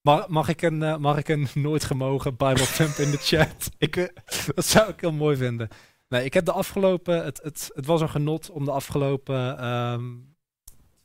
[0.00, 3.70] mag, mag, ik een, uh, mag ik een nooit gemogen Bible Trump in de chat?
[3.78, 4.08] ik, uh,
[4.54, 5.68] dat zou ik heel mooi vinden.
[6.08, 7.24] Nee, ik heb de afgelopen...
[7.24, 10.34] Het, het, het was een genot om de afgelopen um,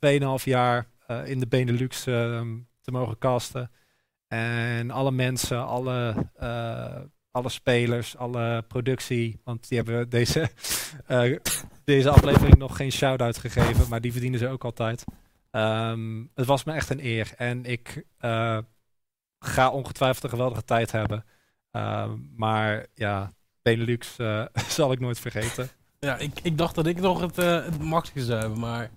[0.00, 0.88] ehm, 2,5 jaar
[1.24, 3.70] in de Benelux um, te mogen casten.
[4.28, 6.96] En alle mensen, alle, uh,
[7.30, 9.40] alle spelers, alle productie.
[9.44, 10.50] Want die hebben deze,
[11.06, 11.36] eh,
[11.84, 15.04] deze aflevering nog geen shout-out gegeven, maar die verdienen ze ook altijd.
[15.50, 17.32] Ehm, het was me echt een eer.
[17.36, 18.58] En ik eh,
[19.38, 21.24] ga ongetwijfeld een geweldige tijd hebben.
[21.70, 23.30] Ehm, maar ja,
[23.62, 25.68] Benelux eh, zal ik nooit vergeten.
[26.00, 28.90] Ja, ik, ik dacht dat ik nog het, eh het makkelijkste zou hebben, maar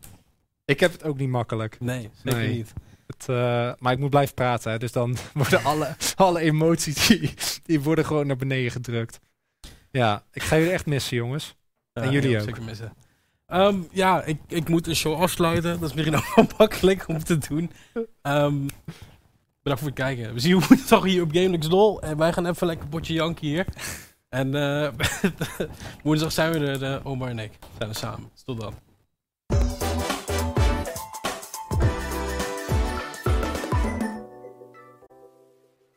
[0.65, 1.79] Ik heb het ook niet makkelijk.
[1.79, 2.55] nee, zeker Nee.
[2.55, 2.73] niet.
[3.17, 7.33] Het, eh, maar ik moet blijven praten, hè, dus dan worden alle, alle emoties die,
[7.63, 9.19] die worden gewoon naar beneden gedrukt.
[9.91, 11.55] Ja, ik ga jullie echt missen, jongens.
[11.93, 12.43] Ja, En jullie ook.
[12.43, 12.93] Zeker missen.
[13.47, 15.79] Ehm, ja, ik, ik moet de show afsluiten.
[15.79, 17.71] Dat is misschien wel makkelijk om te doen.
[18.21, 18.67] Ehm,
[19.63, 20.33] bedankt voor het kijken.
[20.33, 22.01] We zien je woensdag hier op GameLix Dol.
[22.01, 23.65] En wij gaan even lekker potje janken hier.
[24.29, 24.89] En eh
[26.03, 27.51] woensdag zijn we er, eh, Omar en ik.
[27.77, 28.29] Zijn we samen.
[28.33, 28.73] Dus tot dan.